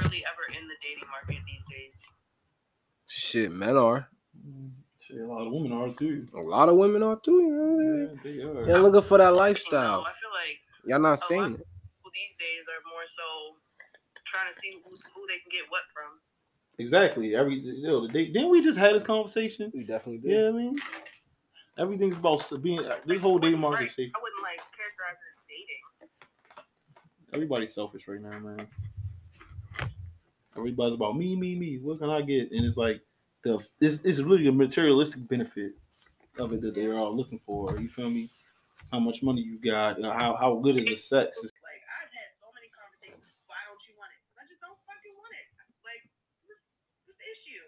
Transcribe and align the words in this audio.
really 0.00 0.24
ever 0.24 0.44
in 0.58 0.66
the 0.68 0.74
dating 0.82 1.08
market 1.10 1.42
these 1.46 1.64
days? 1.70 2.00
Shit, 3.06 3.50
men 3.52 3.76
are. 3.76 4.08
Shit, 5.00 5.20
a 5.20 5.26
lot 5.26 5.46
of 5.46 5.52
women 5.52 5.72
are 5.72 5.92
too. 5.94 6.24
A 6.34 6.40
lot 6.40 6.68
of 6.68 6.76
women 6.76 7.02
are 7.02 7.18
too. 7.24 7.32
You 7.42 7.50
know 7.52 7.62
what 7.62 7.82
I'm? 7.82 8.00
Yeah, 8.00 8.22
they 8.22 8.60
are. 8.60 8.64
They're 8.66 8.78
looking 8.82 9.02
for 9.02 9.18
that 9.18 9.28
You 9.28 9.32
know, 9.32 9.38
lifestyle. 9.38 10.00
I 10.06 10.12
feel 10.12 10.30
like 10.32 10.58
Y'all 10.86 10.98
not 11.00 11.14
a 11.14 11.18
saying 11.18 11.40
lot 11.42 11.50
it. 11.50 11.60
of 11.60 11.66
people 11.66 12.10
these 12.14 12.34
days 12.38 12.64
are 12.68 12.82
more 12.90 13.04
so 13.06 13.56
trying 14.26 14.52
to 14.52 14.58
see 14.60 14.70
who, 14.82 14.90
who 14.90 15.22
they 15.28 15.38
can 15.42 15.50
get 15.50 15.64
what 15.68 15.82
from. 15.92 16.18
Exactly. 16.78 17.34
Every 17.36 17.56
you 17.60 17.82
know, 17.86 18.06
the 18.06 18.12
date- 18.12 18.32
didn't 18.32 18.50
we 18.50 18.62
just 18.62 18.78
have 18.78 18.94
this 18.94 19.02
conversation? 19.02 19.70
We 19.74 19.84
definitely 19.84 20.18
did. 20.26 20.42
Yeah, 20.42 20.48
I 20.48 20.52
mean, 20.52 20.76
everything's 21.78 22.16
about 22.18 22.50
being. 22.62 22.78
Uh, 22.80 22.96
this 23.06 23.20
whole 23.20 23.38
dating 23.38 23.60
market. 23.60 23.80
Right. 23.80 23.90
Shit, 23.90 24.10
I 24.16 24.18
wouldn't 24.22 24.42
like 24.42 24.60
characterize 24.72 25.18
it 25.20 25.30
as 25.36 25.44
dating. 25.52 27.34
everybody's 27.34 27.74
selfish 27.74 28.08
right 28.08 28.20
now, 28.22 28.38
man. 28.38 28.66
Everybody's 30.56 30.94
about 30.94 31.16
me, 31.16 31.34
me, 31.36 31.54
me. 31.54 31.78
What 31.78 31.98
can 31.98 32.10
I 32.10 32.20
get? 32.22 32.52
And 32.52 32.64
it's 32.64 32.76
like 32.76 33.00
the 33.44 33.58
it's, 33.80 34.04
it's 34.04 34.20
really 34.20 34.46
a 34.48 34.52
materialistic 34.52 35.26
benefit 35.28 35.72
of 36.38 36.52
it 36.52 36.60
that 36.62 36.74
they're 36.74 36.98
all 36.98 37.14
looking 37.16 37.40
for. 37.46 37.78
You 37.80 37.88
feel 37.88 38.10
me? 38.10 38.28
How 38.92 39.00
much 39.00 39.22
money 39.22 39.40
you 39.40 39.56
got? 39.56 39.96
uh, 40.04 40.12
How 40.12 40.36
how 40.36 40.54
good 40.60 40.76
is 40.76 40.84
the 40.84 40.96
sex? 40.96 41.40
Like 41.40 41.80
I've 41.88 42.12
had 42.12 42.28
so 42.36 42.52
many 42.52 42.68
conversations. 42.76 43.24
Why 43.48 43.56
don't 43.64 43.80
you 43.88 43.96
want 43.96 44.12
it? 44.12 44.20
'Cause 44.28 44.36
I 44.36 44.44
just 44.52 44.60
don't 44.60 44.76
fucking 44.84 45.16
want 45.16 45.32
it. 45.32 45.46
Like 45.80 46.04
what's, 46.44 46.60
what's 47.08 47.16
the 47.16 47.28
issue? 47.32 47.64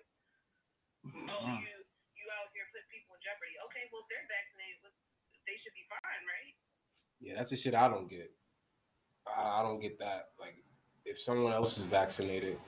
Oh, 1.33 1.49
you 1.65 1.73
you 2.21 2.27
out 2.37 2.53
here 2.53 2.69
put 2.69 2.85
people 2.93 3.17
in 3.17 3.21
jeopardy. 3.25 3.57
Okay, 3.73 3.89
well 3.89 4.05
if 4.05 4.09
they're 4.13 4.29
vaccinated, 4.29 4.93
they 5.49 5.57
should 5.57 5.73
be 5.73 5.89
fine, 5.89 6.23
right? 6.29 6.53
Yeah, 7.25 7.41
that's 7.41 7.49
the 7.49 7.57
shit 7.57 7.73
I 7.73 7.89
don't 7.89 8.09
get. 8.13 8.29
I, 9.25 9.61
I 9.61 9.63
don't 9.65 9.81
get 9.81 9.97
that. 10.05 10.37
Like, 10.37 10.61
if 11.09 11.17
someone 11.21 11.53
else 11.57 11.79
is 11.81 11.85
vaccinated, 11.89 12.61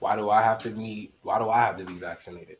why 0.00 0.16
do 0.16 0.30
I 0.30 0.42
have 0.42 0.58
to 0.58 0.70
be? 0.70 1.12
Why 1.22 1.38
do 1.38 1.48
I 1.50 1.58
have 1.58 1.76
to 1.78 1.84
be 1.84 1.94
vaccinated? 1.94 2.56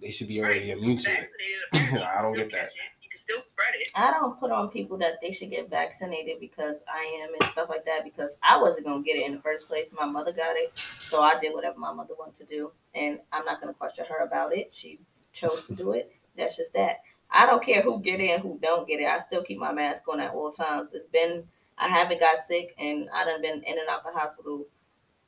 They 0.00 0.10
should 0.10 0.28
be 0.28 0.40
already 0.40 0.72
immune 0.72 0.98
to 0.98 1.10
it. 1.10 1.28
I 1.74 2.22
don't 2.22 2.34
get 2.34 2.50
that. 2.50 2.60
catch 2.60 2.72
it. 2.72 2.80
You 3.02 3.08
can 3.08 3.20
still 3.20 3.40
spread 3.42 3.74
it. 3.74 3.90
I 3.94 4.10
don't 4.10 4.38
put 4.38 4.50
on 4.50 4.68
people 4.68 4.98
that 4.98 5.20
they 5.22 5.30
should 5.30 5.50
get 5.50 5.70
vaccinated 5.70 6.40
because 6.40 6.76
I 6.92 7.22
am 7.22 7.30
and 7.38 7.48
stuff 7.50 7.68
like 7.68 7.84
that 7.84 8.02
because 8.04 8.36
I 8.42 8.60
wasn't 8.60 8.86
gonna 8.86 9.02
get 9.02 9.16
it 9.16 9.26
in 9.26 9.34
the 9.34 9.40
first 9.40 9.68
place. 9.68 9.94
My 9.96 10.06
mother 10.06 10.32
got 10.32 10.56
it, 10.56 10.76
so 10.76 11.22
I 11.22 11.38
did 11.38 11.54
whatever 11.54 11.78
my 11.78 11.92
mother 11.92 12.14
wanted 12.18 12.36
to 12.36 12.44
do, 12.44 12.72
and 12.94 13.20
I'm 13.32 13.44
not 13.44 13.60
gonna 13.60 13.74
question 13.74 14.04
her 14.08 14.24
about 14.24 14.56
it. 14.56 14.74
She 14.74 14.98
chose 15.32 15.66
to 15.66 15.74
do 15.74 15.92
it. 15.92 16.12
That's 16.36 16.56
just 16.56 16.72
that. 16.74 16.96
I 17.30 17.46
don't 17.46 17.64
care 17.64 17.82
who 17.82 18.00
get 18.00 18.20
it 18.20 18.30
and 18.30 18.42
who 18.42 18.58
don't 18.60 18.86
get 18.86 19.00
it. 19.00 19.06
I 19.06 19.18
still 19.18 19.42
keep 19.42 19.58
my 19.58 19.72
mask 19.72 20.06
on 20.08 20.20
at 20.20 20.34
all 20.34 20.50
times. 20.50 20.92
It's 20.92 21.06
been 21.06 21.44
I 21.78 21.88
haven't 21.88 22.20
got 22.20 22.38
sick 22.38 22.74
and 22.78 23.08
I 23.14 23.24
done 23.24 23.42
been 23.42 23.62
in 23.64 23.78
and 23.78 23.88
out 23.90 24.04
the 24.04 24.12
hospital 24.12 24.66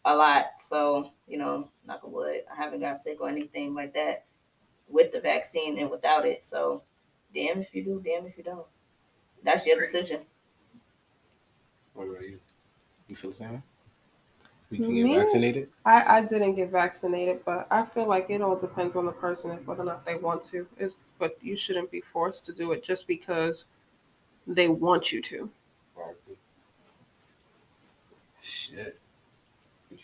a 0.04 0.14
lot. 0.14 0.58
So 0.58 1.12
you 1.26 1.38
know, 1.38 1.68
knock 1.86 2.02
on 2.04 2.12
wood, 2.12 2.42
I 2.52 2.56
haven't 2.56 2.80
got 2.80 3.00
sick 3.00 3.20
or 3.20 3.28
anything 3.28 3.74
like 3.74 3.94
that 3.94 4.24
with 4.88 5.12
the 5.12 5.20
vaccine 5.20 5.78
and 5.78 5.90
without 5.90 6.26
it. 6.26 6.44
So 6.44 6.82
damn 7.34 7.60
if 7.60 7.74
you 7.74 7.84
do, 7.84 8.02
damn 8.04 8.26
if 8.26 8.36
you 8.36 8.44
don't. 8.44 8.66
That's 9.42 9.66
your 9.66 9.78
decision. 9.78 10.20
What 11.94 12.08
about 12.08 12.22
you? 12.22 12.40
You 13.08 13.16
feel 13.16 13.30
the 13.30 13.36
same? 13.36 13.52
way? 13.52 13.62
We 14.70 14.78
can 14.78 14.94
get 14.94 15.04
Me? 15.04 15.16
vaccinated. 15.16 15.68
I, 15.84 16.16
I 16.16 16.20
didn't 16.22 16.54
get 16.54 16.70
vaccinated, 16.70 17.44
but 17.44 17.66
I 17.70 17.84
feel 17.84 18.08
like 18.08 18.30
it 18.30 18.42
all 18.42 18.56
depends 18.56 18.96
on 18.96 19.06
the 19.06 19.12
person 19.12 19.52
and 19.52 19.64
whether 19.66 19.82
or 19.82 19.86
not 19.86 20.04
they 20.04 20.16
want 20.16 20.42
to. 20.44 20.66
It's, 20.78 21.06
but 21.18 21.38
you 21.42 21.56
shouldn't 21.56 21.90
be 21.90 22.00
forced 22.00 22.44
to 22.46 22.52
do 22.52 22.72
it 22.72 22.82
just 22.82 23.06
because 23.06 23.66
they 24.46 24.68
want 24.68 25.12
you 25.12 25.22
to. 25.22 25.50
Shit. 28.40 28.98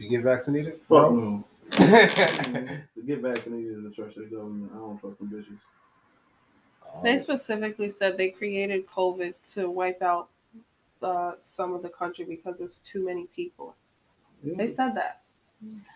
Did 0.00 0.10
you 0.10 0.16
get 0.18 0.24
vaccinated? 0.24 0.80
Fuck 0.88 1.12
no. 1.12 1.44
To 1.72 3.02
get 3.06 3.20
vaccinated 3.20 3.78
is 3.78 3.84
a 3.84 3.90
trust 3.90 4.16
the 4.16 4.24
government. 4.24 4.72
I 4.74 4.78
don't 4.78 4.98
trust 4.98 5.18
them 5.18 5.28
bitches. 5.28 5.58
They 7.04 7.18
specifically 7.18 7.90
said 7.90 8.16
they 8.16 8.30
created 8.30 8.86
COVID 8.86 9.34
to 9.54 9.68
wipe 9.70 10.00
out 10.00 10.28
uh, 11.02 11.32
some 11.42 11.74
of 11.74 11.82
the 11.82 11.90
country 11.90 12.24
because 12.24 12.62
it's 12.62 12.78
too 12.78 13.04
many 13.04 13.26
people. 13.36 13.74
They 14.42 14.68
said 14.68 14.94
that. 14.94 15.20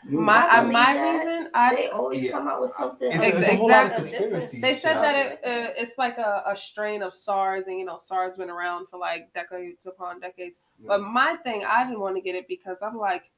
My 0.07 0.47
I 0.47 0.59
I, 0.59 0.65
my 0.65 0.95
that. 0.95 1.19
reason, 1.19 1.49
I 1.55 1.75
They 1.75 1.89
always 1.89 2.23
Yeah. 2.23 2.33
come 2.33 2.47
out 2.49 2.61
with 2.61 2.71
something. 2.73 3.11
It's 3.11 3.25
it's 3.25 3.49
a 3.49 3.57
whole 3.57 3.71
lot 3.71 3.87
of 3.87 3.93
a 3.93 3.95
conspiracy 3.97 4.29
difference. 4.33 4.61
They 4.61 4.75
said 4.75 4.95
that 4.97 5.17
it, 5.17 5.33
uh, 5.45 5.73
it's 5.79 5.97
like 5.97 6.19
a, 6.19 6.43
a 6.47 6.57
strain 6.57 7.03
of 7.03 7.15
SARS, 7.15 7.65
and 7.69 7.79
you 7.79 7.87
know 7.87 7.97
SARS 7.97 8.37
been 8.37 8.51
around 8.51 8.89
for 8.91 8.99
like 8.99 9.33
decades 9.33 9.79
upon 9.87 10.21
decades. 10.21 10.59
But 10.87 11.01
my 11.01 11.37
thing, 11.43 11.65
I 11.67 11.85
didn't 11.85 12.01
want 12.01 12.17
to 12.17 12.21
get 12.23 12.35
it 12.35 12.47
because 12.49 12.77
I'm 12.83 12.99
like, 12.99 13.31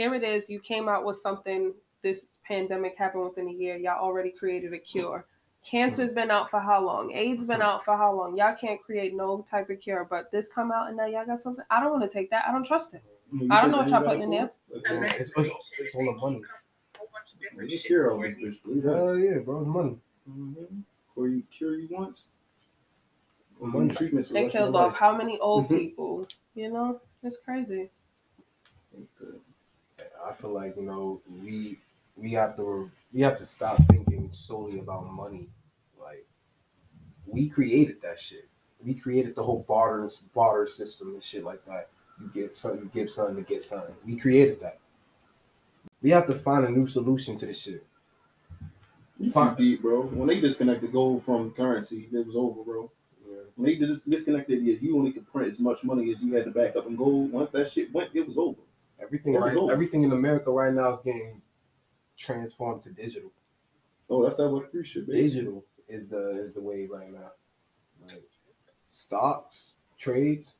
here 0.00 0.14
it 0.14 0.24
is. 0.24 0.48
You 0.48 0.60
came 0.60 0.88
out 0.88 1.04
with 1.04 1.16
something. 1.16 1.74
This 2.02 2.28
pandemic 2.46 2.96
happened 2.96 3.24
within 3.24 3.48
a 3.48 3.52
year. 3.52 3.76
Y'all 3.76 4.00
already 4.02 4.30
created 4.30 4.72
a 4.72 4.78
cure. 4.78 5.26
Cancer's 5.62 6.10
been 6.12 6.30
out 6.30 6.48
for 6.50 6.58
how 6.58 6.82
long? 6.82 7.12
AIDS 7.12 7.44
been 7.44 7.60
out 7.60 7.84
for 7.84 7.94
how 7.98 8.14
long? 8.16 8.34
Y'all 8.34 8.56
can't 8.58 8.82
create 8.82 9.14
no 9.14 9.44
type 9.50 9.68
of 9.68 9.78
cure. 9.78 10.06
But 10.08 10.30
this 10.32 10.48
come 10.48 10.72
out 10.72 10.88
and 10.88 10.96
now 10.96 11.04
y'all 11.04 11.26
got 11.26 11.38
something. 11.38 11.62
I 11.70 11.82
don't 11.82 11.90
want 11.92 12.02
to 12.02 12.08
take 12.08 12.30
that. 12.30 12.44
I 12.48 12.50
don't 12.52 12.64
trust 12.64 12.94
it. 12.94 13.02
I 13.50 13.60
don't 13.60 13.70
know 13.72 13.76
what 13.78 13.90
y'all 13.90 14.02
putting 14.02 14.22
in 14.22 14.30
there. 14.30 14.50
It's- 14.74 15.30
it's- 15.36 15.50
it's 15.78 15.94
all 15.94 16.06
the 16.06 16.12
money. 16.12 16.36
keep 16.38 16.46
a 16.94 16.98
whole 16.98 17.08
bunch 17.12 17.34
of 17.34 17.40
different 17.40 17.70
You 17.70 17.78
cure 17.78 18.08
to 18.08 18.14
all 18.14 18.20
this 18.22 18.36
bitch. 18.36 18.62
Believe. 18.62 18.84
Hell 18.84 19.18
yeah, 19.18 19.38
bro. 19.40 19.58
It's 19.60 19.68
money. 19.68 19.98
Mm-hmm. 20.30 20.80
Or 21.16 21.28
you 21.28 21.42
cure 21.50 21.78
you 21.78 21.88
once. 21.90 22.28
Or 23.60 23.68
Money. 23.68 23.94
treatments. 23.94 24.28
for 24.28 24.34
They 24.34 24.48
killed 24.48 24.74
off 24.74 24.92
life. 24.92 24.98
how 24.98 25.14
many 25.14 25.38
old 25.40 25.66
Mhm. 25.68 25.78
people? 25.78 26.26
You 26.54 26.72
know, 26.72 27.00
it's 27.22 27.36
crazy. 27.36 27.90
I 30.26 30.32
feel 30.32 30.50
like 30.52 30.76
you 30.76 30.82
know 30.82 31.20
we 31.42 31.78
we 32.16 32.32
have 32.32 32.56
to 32.56 32.90
we 33.12 33.20
have 33.22 33.38
to 33.38 33.44
stop 33.44 33.76
thinking 33.88 34.28
solely 34.32 34.78
about 34.78 35.10
money. 35.10 35.48
Like 36.00 36.26
we 37.26 37.48
created 37.48 38.00
that 38.02 38.20
shit. 38.20 38.48
We 38.84 38.94
created 38.94 39.34
the 39.34 39.42
whole 39.42 39.64
barter 39.66 40.08
barter 40.34 40.66
system 40.66 41.08
and 41.14 41.22
shit 41.22 41.44
like 41.44 41.64
that. 41.66 41.88
You 42.20 42.30
get 42.34 42.56
something, 42.56 42.82
you 42.82 42.90
give 42.92 43.10
something 43.10 43.36
to 43.36 43.42
get 43.42 43.62
something. 43.62 43.94
We 44.04 44.16
created 44.16 44.60
that. 44.60 44.78
We 46.02 46.10
have 46.10 46.26
to 46.26 46.34
find 46.34 46.64
a 46.64 46.70
new 46.70 46.86
solution 46.86 47.38
to 47.38 47.46
this 47.46 47.60
shit. 47.60 47.84
You 49.18 49.30
Fuck. 49.30 49.58
too 49.58 49.64
deep, 49.64 49.82
bro. 49.82 50.02
When 50.02 50.28
they 50.28 50.40
disconnected 50.40 50.92
gold 50.92 51.22
from 51.22 51.50
currency, 51.52 52.08
it 52.10 52.26
was 52.26 52.36
over, 52.36 52.62
bro. 52.62 52.90
When 53.56 53.66
they 53.66 53.74
dis- 53.74 54.00
disconnected 54.00 54.66
it, 54.66 54.80
you 54.80 54.96
only 54.96 55.12
could 55.12 55.30
print 55.30 55.52
as 55.52 55.58
much 55.58 55.84
money 55.84 56.10
as 56.10 56.20
you 56.20 56.34
had 56.34 56.46
to 56.46 56.50
back 56.50 56.76
up 56.76 56.86
in 56.86 56.96
gold. 56.96 57.30
Once 57.30 57.50
that 57.50 57.70
shit 57.70 57.92
went, 57.92 58.10
it 58.14 58.26
was 58.26 58.38
over. 58.38 58.60
Everything 59.02 59.34
right, 59.34 59.56
old. 59.56 59.70
everything 59.70 60.02
in 60.02 60.12
America 60.12 60.50
right 60.50 60.72
now 60.72 60.92
is 60.92 61.00
getting 61.00 61.40
transformed 62.16 62.82
to 62.82 62.90
digital. 62.90 63.30
Oh, 64.08 64.22
that's 64.22 64.36
that 64.36 64.48
what 64.48 64.70
free 64.70 64.84
shit, 64.84 65.06
basically. 65.06 65.28
Digital 65.28 65.64
is 65.88 66.08
the 66.08 66.40
is 66.40 66.52
the 66.52 66.60
way 66.60 66.86
right 66.86 67.12
now. 67.12 67.32
Like 68.06 68.24
stocks, 68.86 69.72
trades, 69.96 70.54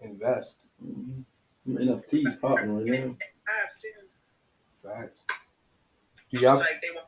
invest. 0.00 0.62
Mhm. 0.84 1.24
NFTs 1.68 2.40
popping 2.40 2.76
right 2.76 2.86
now. 2.86 3.16
I've 3.46 3.70
seen 3.70 3.92
Facts. 4.82 5.22
Do 6.30 6.38
y'all 6.38 6.58
like 6.58 6.80
they 6.80 6.88
want 6.94 7.06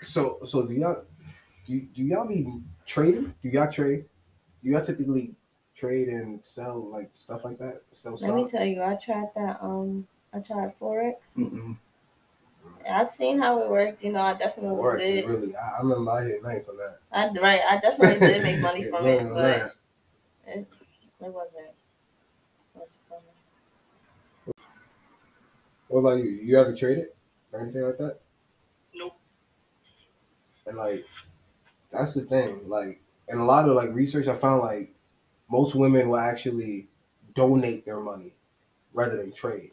so 0.00 0.38
so 0.46 0.66
do 0.66 0.74
y'all 0.74 1.04
do, 1.66 1.80
do 1.80 2.02
y'all 2.02 2.28
be 2.28 2.60
trading? 2.86 3.34
Do 3.42 3.48
y'all 3.48 3.70
trade? 3.70 4.04
Do 4.62 4.70
y'all 4.70 4.84
typically 4.84 5.34
trade 5.78 6.08
and 6.08 6.44
sell 6.44 6.88
like 6.90 7.10
stuff 7.12 7.44
like 7.44 7.58
that? 7.58 7.82
Sell 7.92 8.18
Let 8.20 8.34
me 8.34 8.46
tell 8.48 8.64
you, 8.64 8.82
I 8.82 8.96
tried 8.96 9.28
that. 9.36 9.58
Um, 9.62 10.06
I 10.32 10.40
tried 10.40 10.78
forex. 10.78 11.38
Mm-mm. 11.38 11.76
I've 12.88 13.08
seen 13.08 13.38
how 13.38 13.62
it 13.62 13.70
works. 13.70 14.02
You 14.02 14.12
know, 14.12 14.22
I 14.22 14.34
definitely 14.34 14.76
Forex 14.76 14.98
did. 14.98 15.26
really 15.26 15.54
I, 15.56 15.78
I 15.78 15.82
remember 15.82 16.10
I 16.10 16.24
hit 16.24 16.42
nice 16.42 16.68
on 16.68 16.76
that. 16.78 16.98
I 17.12 17.28
right. 17.40 17.60
I 17.68 17.78
definitely 17.78 18.26
did 18.26 18.42
make 18.42 18.60
money 18.60 18.82
from 18.82 19.06
it, 19.06 19.22
man. 19.22 19.32
but 19.32 19.76
it, 20.46 20.66
it 21.20 21.32
wasn't. 21.32 21.66
wasn't 22.74 23.02
fun. 23.08 23.18
What 25.88 26.00
about 26.00 26.18
you? 26.18 26.24
You 26.24 26.58
ever 26.58 26.74
traded 26.74 27.08
or 27.52 27.62
anything 27.62 27.82
like 27.82 27.98
that? 27.98 28.18
Nope. 28.94 29.18
And 30.66 30.76
like, 30.76 31.04
that's 31.90 32.14
the 32.14 32.22
thing. 32.22 32.68
Like, 32.68 33.00
in 33.28 33.38
a 33.38 33.44
lot 33.44 33.68
of 33.68 33.74
like 33.74 33.94
research, 33.94 34.26
I 34.28 34.36
found 34.36 34.62
like 34.62 34.92
most 35.48 35.74
women 35.74 36.08
will 36.08 36.18
actually 36.18 36.88
donate 37.34 37.84
their 37.84 38.00
money 38.00 38.34
rather 38.92 39.16
than 39.16 39.32
trade 39.32 39.72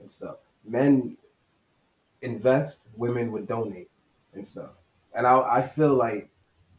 and 0.00 0.10
stuff. 0.10 0.36
Men 0.64 1.16
invest, 2.20 2.88
women 2.96 3.32
would 3.32 3.46
donate 3.46 3.90
and 4.34 4.46
stuff. 4.46 4.70
And 5.14 5.26
I, 5.26 5.58
I 5.58 5.62
feel 5.62 5.94
like 5.94 6.30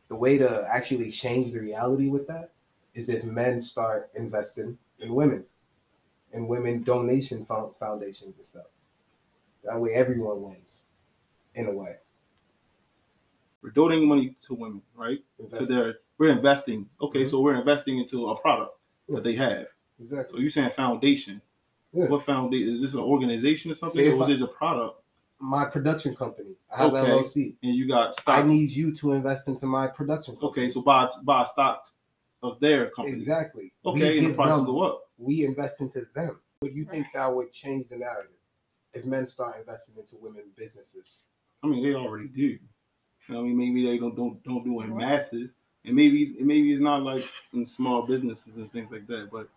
the 0.08 0.16
way 0.16 0.38
to 0.38 0.66
actually 0.68 1.12
change 1.12 1.54
the 1.54 1.60
reality 1.60 2.08
with 2.08 2.28
that 2.28 2.52
is 2.94 3.10
if 3.10 3.24
men 3.24 3.60
start 3.62 4.10
investing 4.16 4.78
in 5.00 5.14
women 5.14 5.46
and 6.32 6.48
women 6.48 6.84
donation 6.84 7.44
foundations 7.44 8.38
and 8.38 8.46
stuff. 8.46 8.66
That 9.64 9.80
way, 9.80 9.94
everyone 9.94 10.42
wins 10.42 10.84
in 11.56 11.68
a 11.68 11.72
way. 11.72 11.96
We're 13.62 13.70
donating 13.70 14.10
money 14.10 14.36
to 14.46 14.54
women, 14.56 14.82
right? 14.96 15.24
Invest- 15.40 15.70
they're 15.70 15.96
we're 16.18 16.30
investing. 16.32 16.90
Okay, 17.02 17.24
Mhm. 17.24 17.30
so 17.30 17.42
we're 17.42 17.56
investing 17.56 17.98
into 18.00 18.30
a 18.30 18.40
product 18.40 18.78
that 19.10 19.24
they 19.24 19.36
have. 19.36 19.68
Exactly. 20.00 20.38
So 20.38 20.42
you're 20.42 20.52
saying 20.52 20.72
foundation. 20.76 21.42
Yeah. 21.92 22.08
What 22.08 22.24
foundation? 22.24 22.76
Is 22.76 22.82
this 22.82 22.94
an 22.94 23.00
organization 23.00 23.72
or 23.72 23.76
something, 23.76 24.00
Say 24.02 24.10
or 24.10 24.14
if 24.14 24.20
was 24.20 24.30
I- 24.30 24.34
it 24.34 24.42
a 24.42 24.48
product? 24.48 25.00
My 25.40 25.66
production 25.66 26.16
company. 26.16 26.56
I 26.72 26.78
have 26.84 26.94
Okay. 26.94 27.12
LLC. 27.12 27.58
And 27.64 27.76
you 27.76 27.88
got 27.88 28.16
I 28.28 28.44
need 28.44 28.72
you 28.72 28.96
to 28.98 29.12
invest 29.12 29.48
into 29.48 29.66
my 29.66 29.88
production 29.88 30.36
company. 30.36 30.50
okay, 30.66 30.70
so 30.70 30.82
buy 30.82 31.10
buy 31.24 31.44
stocks 31.46 31.94
of 32.42 32.60
their 32.60 32.90
company. 32.92 33.16
Exactly. 33.16 33.74
Okay, 33.86 34.00
We 34.00 34.18
and 34.18 34.26
the 34.26 34.28
give 34.30 34.36
price 34.38 34.58
will 34.58 34.66
go 34.66 34.82
up. 34.84 35.10
we 35.18 35.44
invest 35.46 35.82
into 35.82 36.06
them. 36.16 36.40
Would 36.62 36.74
you 36.76 36.86
think 36.86 37.08
that 37.14 37.28
would 37.34 37.52
change 37.52 37.90
the 37.90 37.98
narrative 37.98 38.32
if 38.94 39.04
men 39.06 39.28
start 39.28 39.58
investing 39.60 39.98
into 39.98 40.16
women 40.18 40.44
businesses? 40.56 41.28
I 41.62 41.68
mean, 41.68 41.84
they 41.84 41.94
already 41.94 42.28
do. 42.30 42.42
You 42.42 42.60
know, 43.30 43.36
what 43.36 43.40
I 43.42 43.44
mean, 43.54 43.58
maybe 43.58 43.86
they 43.86 43.98
don't 43.98 44.16
don't 44.16 44.42
don't 44.44 44.64
do 44.64 44.80
it 44.82 44.86
in 44.86 44.96
masses, 44.98 45.54
and 45.86 45.96
maybe 45.96 46.36
maybe 46.40 46.72
it's 46.72 46.82
not 46.82 47.04
like 47.04 47.26
in 47.54 47.66
small 47.66 48.04
businesses 48.04 48.58
and 48.58 48.72
things 48.72 48.92
like 48.92 49.08
that. 49.08 49.30
But 49.32 49.50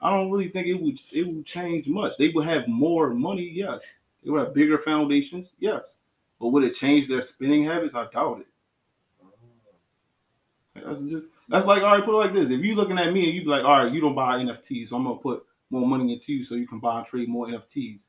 I 0.00 0.10
don't 0.10 0.30
really 0.30 0.48
think 0.48 0.66
it 0.66 0.80
would 0.80 1.00
it 1.12 1.26
would 1.26 1.44
change 1.44 1.86
much. 1.86 2.12
They 2.18 2.30
would 2.30 2.46
have 2.46 2.68
more 2.68 3.10
money, 3.10 3.48
yes. 3.48 3.98
They 4.24 4.30
would 4.30 4.46
have 4.46 4.54
bigger 4.54 4.78
foundations, 4.78 5.48
yes. 5.58 5.96
But 6.40 6.48
would 6.48 6.64
it 6.64 6.74
change 6.74 7.08
their 7.08 7.22
spending 7.22 7.64
habits? 7.64 7.94
I 7.94 8.06
doubt 8.10 8.40
it. 8.40 8.46
That's 10.84 11.02
just 11.02 11.24
that's 11.48 11.66
like 11.66 11.82
all 11.82 11.96
right. 11.96 12.04
Put 12.04 12.14
it 12.14 12.24
like 12.24 12.34
this: 12.34 12.50
if 12.50 12.60
you're 12.60 12.76
looking 12.76 12.98
at 12.98 13.12
me 13.12 13.24
and 13.26 13.34
you'd 13.34 13.44
be 13.44 13.50
like, 13.50 13.64
all 13.64 13.84
right, 13.84 13.92
you 13.92 14.00
don't 14.00 14.14
buy 14.14 14.38
NFTs, 14.38 14.88
so 14.88 14.96
I'm 14.96 15.04
gonna 15.04 15.16
put 15.16 15.44
more 15.70 15.86
money 15.86 16.12
into 16.12 16.32
you 16.32 16.44
so 16.44 16.54
you 16.54 16.66
can 16.66 16.78
buy 16.78 16.98
and 16.98 17.06
trade 17.06 17.28
more 17.28 17.46
NFTs. 17.46 18.02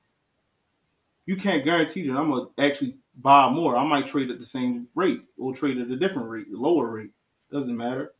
You 1.26 1.36
can't 1.36 1.64
guarantee 1.64 2.08
that 2.08 2.16
I'm 2.16 2.30
gonna 2.30 2.48
actually 2.58 2.98
buy 3.18 3.50
more. 3.50 3.76
I 3.76 3.86
might 3.86 4.08
trade 4.08 4.32
at 4.32 4.40
the 4.40 4.46
same 4.46 4.88
rate 4.96 5.22
or 5.38 5.56
trade 5.56 5.78
at 5.78 5.90
a 5.90 5.96
different 5.96 6.30
rate, 6.30 6.52
lower 6.52 6.88
rate. 6.88 7.12
Doesn't 7.52 7.76
matter. 7.76 8.14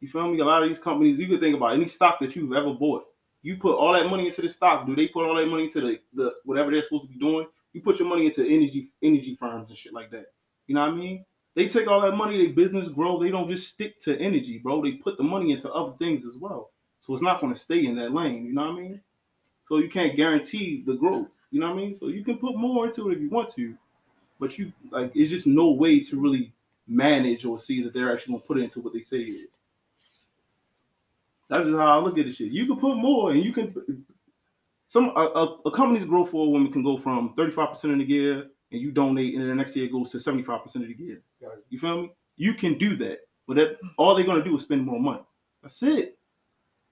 You 0.00 0.08
feel 0.08 0.28
me? 0.28 0.40
A 0.40 0.44
lot 0.44 0.62
of 0.62 0.68
these 0.68 0.78
companies, 0.78 1.18
you 1.18 1.28
could 1.28 1.40
think 1.40 1.56
about 1.56 1.74
any 1.74 1.86
stock 1.88 2.18
that 2.20 2.34
you've 2.34 2.52
ever 2.52 2.72
bought. 2.72 3.04
You 3.42 3.56
put 3.56 3.76
all 3.76 3.92
that 3.92 4.08
money 4.08 4.26
into 4.26 4.42
the 4.42 4.48
stock. 4.48 4.86
Do 4.86 4.94
they 4.94 5.08
put 5.08 5.24
all 5.24 5.36
that 5.36 5.46
money 5.46 5.64
into 5.64 5.80
the, 5.80 6.00
the 6.14 6.32
whatever 6.44 6.70
they're 6.70 6.82
supposed 6.82 7.04
to 7.04 7.08
be 7.08 7.18
doing? 7.18 7.46
You 7.72 7.80
put 7.80 7.98
your 7.98 8.08
money 8.08 8.26
into 8.26 8.44
energy 8.44 8.90
energy 9.02 9.36
firms 9.38 9.68
and 9.68 9.78
shit 9.78 9.92
like 9.92 10.10
that. 10.10 10.26
You 10.66 10.74
know 10.74 10.82
what 10.82 10.92
I 10.92 10.96
mean? 10.96 11.24
They 11.54 11.68
take 11.68 11.88
all 11.88 12.00
that 12.02 12.16
money, 12.16 12.44
their 12.44 12.54
business 12.54 12.88
grow. 12.88 13.20
They 13.20 13.30
don't 13.30 13.48
just 13.48 13.68
stick 13.68 14.00
to 14.02 14.18
energy, 14.18 14.58
bro. 14.58 14.82
They 14.82 14.92
put 14.92 15.16
the 15.16 15.22
money 15.22 15.52
into 15.52 15.70
other 15.72 15.92
things 15.98 16.24
as 16.24 16.36
well. 16.36 16.70
So 17.00 17.14
it's 17.14 17.22
not 17.22 17.40
going 17.40 17.52
to 17.52 17.58
stay 17.58 17.86
in 17.86 17.96
that 17.96 18.12
lane. 18.12 18.44
You 18.44 18.52
know 18.52 18.70
what 18.70 18.78
I 18.78 18.80
mean? 18.80 19.00
So 19.68 19.78
you 19.78 19.88
can't 19.88 20.16
guarantee 20.16 20.82
the 20.86 20.94
growth. 20.94 21.28
You 21.50 21.60
know 21.60 21.70
what 21.70 21.78
I 21.78 21.82
mean? 21.82 21.94
So 21.94 22.08
you 22.08 22.24
can 22.24 22.38
put 22.38 22.56
more 22.56 22.86
into 22.86 23.10
it 23.10 23.14
if 23.14 23.20
you 23.20 23.30
want 23.30 23.52
to, 23.54 23.74
but 24.38 24.58
you 24.58 24.72
like 24.90 25.12
it's 25.14 25.30
just 25.30 25.46
no 25.46 25.72
way 25.72 26.00
to 26.00 26.20
really 26.20 26.52
manage 26.90 27.44
or 27.44 27.58
see 27.58 27.82
that 27.82 27.94
they're 27.94 28.12
actually 28.12 28.34
gonna 28.34 28.44
put 28.44 28.58
it 28.58 28.64
into 28.64 28.80
what 28.80 28.92
they 28.92 29.02
say 29.02 29.18
is. 29.18 29.48
That's 31.48 31.64
just 31.64 31.76
how 31.76 31.98
I 31.98 32.02
look 32.02 32.18
at 32.18 32.26
this 32.26 32.36
shit. 32.36 32.52
You 32.52 32.66
can 32.66 32.76
put 32.76 32.96
more, 32.96 33.30
and 33.30 33.42
you 33.42 33.52
can 33.52 34.04
some 34.88 35.10
a, 35.16 35.20
a, 35.20 35.58
a 35.66 35.70
company's 35.70 36.04
growth 36.04 36.30
for 36.30 36.46
a 36.46 36.50
woman 36.50 36.72
can 36.72 36.82
go 36.82 36.98
from 36.98 37.34
35% 37.36 37.84
in 37.84 38.00
a 38.00 38.04
year, 38.04 38.46
and 38.72 38.80
you 38.80 38.90
donate, 38.90 39.34
and 39.34 39.48
the 39.48 39.54
next 39.54 39.76
year 39.76 39.86
it 39.86 39.92
goes 39.92 40.10
to 40.10 40.18
75% 40.18 40.64
of 40.64 40.72
the 40.82 40.96
year. 40.98 41.22
You 41.70 41.78
feel 41.78 42.02
me? 42.02 42.12
You 42.36 42.54
can 42.54 42.76
do 42.76 42.96
that, 42.96 43.20
but 43.46 43.54
that 43.54 43.78
all 43.98 44.14
they're 44.14 44.26
gonna 44.26 44.44
do 44.44 44.56
is 44.56 44.62
spend 44.62 44.84
more 44.84 45.00
money. 45.00 45.22
That's 45.62 45.82
it. 45.82 46.18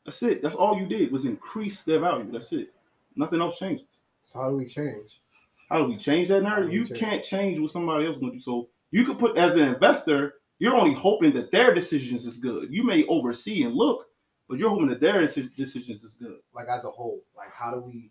That's 0.05 0.23
it. 0.23 0.43
That's 0.43 0.56
all 0.56 0.79
you 0.79 0.87
did 0.87 1.12
was 1.12 1.25
increase 1.25 1.83
their 1.83 2.00
value. 2.00 2.31
That's 2.31 2.53
it. 2.53 2.73
Nothing 3.17 3.41
else 3.41 3.59
changes. 3.59 3.87
So 4.25 4.41
how 4.41 4.50
do 4.50 4.56
we 4.56 4.67
change? 4.67 5.21
How 5.69 5.79
do 5.79 5.85
we 5.85 5.97
change 5.97 6.29
that 6.29 6.43
narrative? 6.43 6.73
You 6.73 6.87
change? 6.87 7.00
can't 7.00 7.25
change 7.25 7.59
what 7.59 7.71
somebody 7.71 8.06
else 8.06 8.19
going 8.19 8.33
to 8.33 8.39
do. 8.39 8.43
So 8.43 8.69
you 8.90 9.05
could 9.05 9.19
put 9.19 9.37
as 9.37 9.55
an 9.55 9.69
investor, 9.69 10.35
you're 10.58 10.75
only 10.75 10.94
hoping 10.94 11.32
that 11.35 11.50
their 11.50 11.75
decisions 11.75 12.26
is 12.26 12.38
good. 12.38 12.69
You 12.73 12.85
may 12.85 13.05
oversee 13.06 13.62
and 13.64 13.75
look, 13.75 14.06
but 14.49 14.58
you're 14.58 14.70
hoping 14.70 14.88
that 14.88 15.00
their 15.00 15.20
decisions 15.20 16.02
is 16.05 16.14
good. 16.14 16.38
Like 16.55 16.69
as 16.69 16.85
a 16.85 16.90
whole, 16.90 17.23
like 17.37 17.52
how 17.52 17.73
do 17.75 17.81
we 17.81 18.11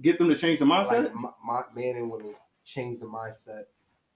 Get 0.00 0.16
them 0.18 0.28
to 0.28 0.36
change 0.36 0.60
the 0.60 0.64
mindset. 0.64 1.04
like 1.06 1.14
my, 1.14 1.30
my 1.44 1.62
man 1.74 1.96
and 1.96 2.08
women 2.08 2.34
change 2.64 3.00
the 3.00 3.06
mindset 3.06 3.64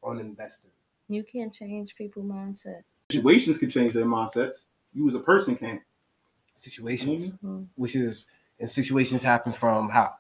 on 0.01 0.21
investing? 0.21 0.71
You 1.09 1.25
can't 1.25 1.53
change 1.53 1.97
people's 1.97 2.25
mindset. 2.27 2.83
Situations 3.11 3.59
can 3.59 3.69
change 3.69 3.93
their 3.93 4.05
mindsets. 4.05 4.67
You 4.95 5.09
as 5.09 5.17
a 5.17 5.21
person 5.21 5.57
can't. 5.57 5.81
Situations, 6.55 7.33
Mhm. 7.43 7.67
which 7.75 7.97
is 7.97 8.29
and 8.61 8.71
situations 8.71 9.25
happen 9.25 9.51
from 9.53 9.89
how? 9.89 10.15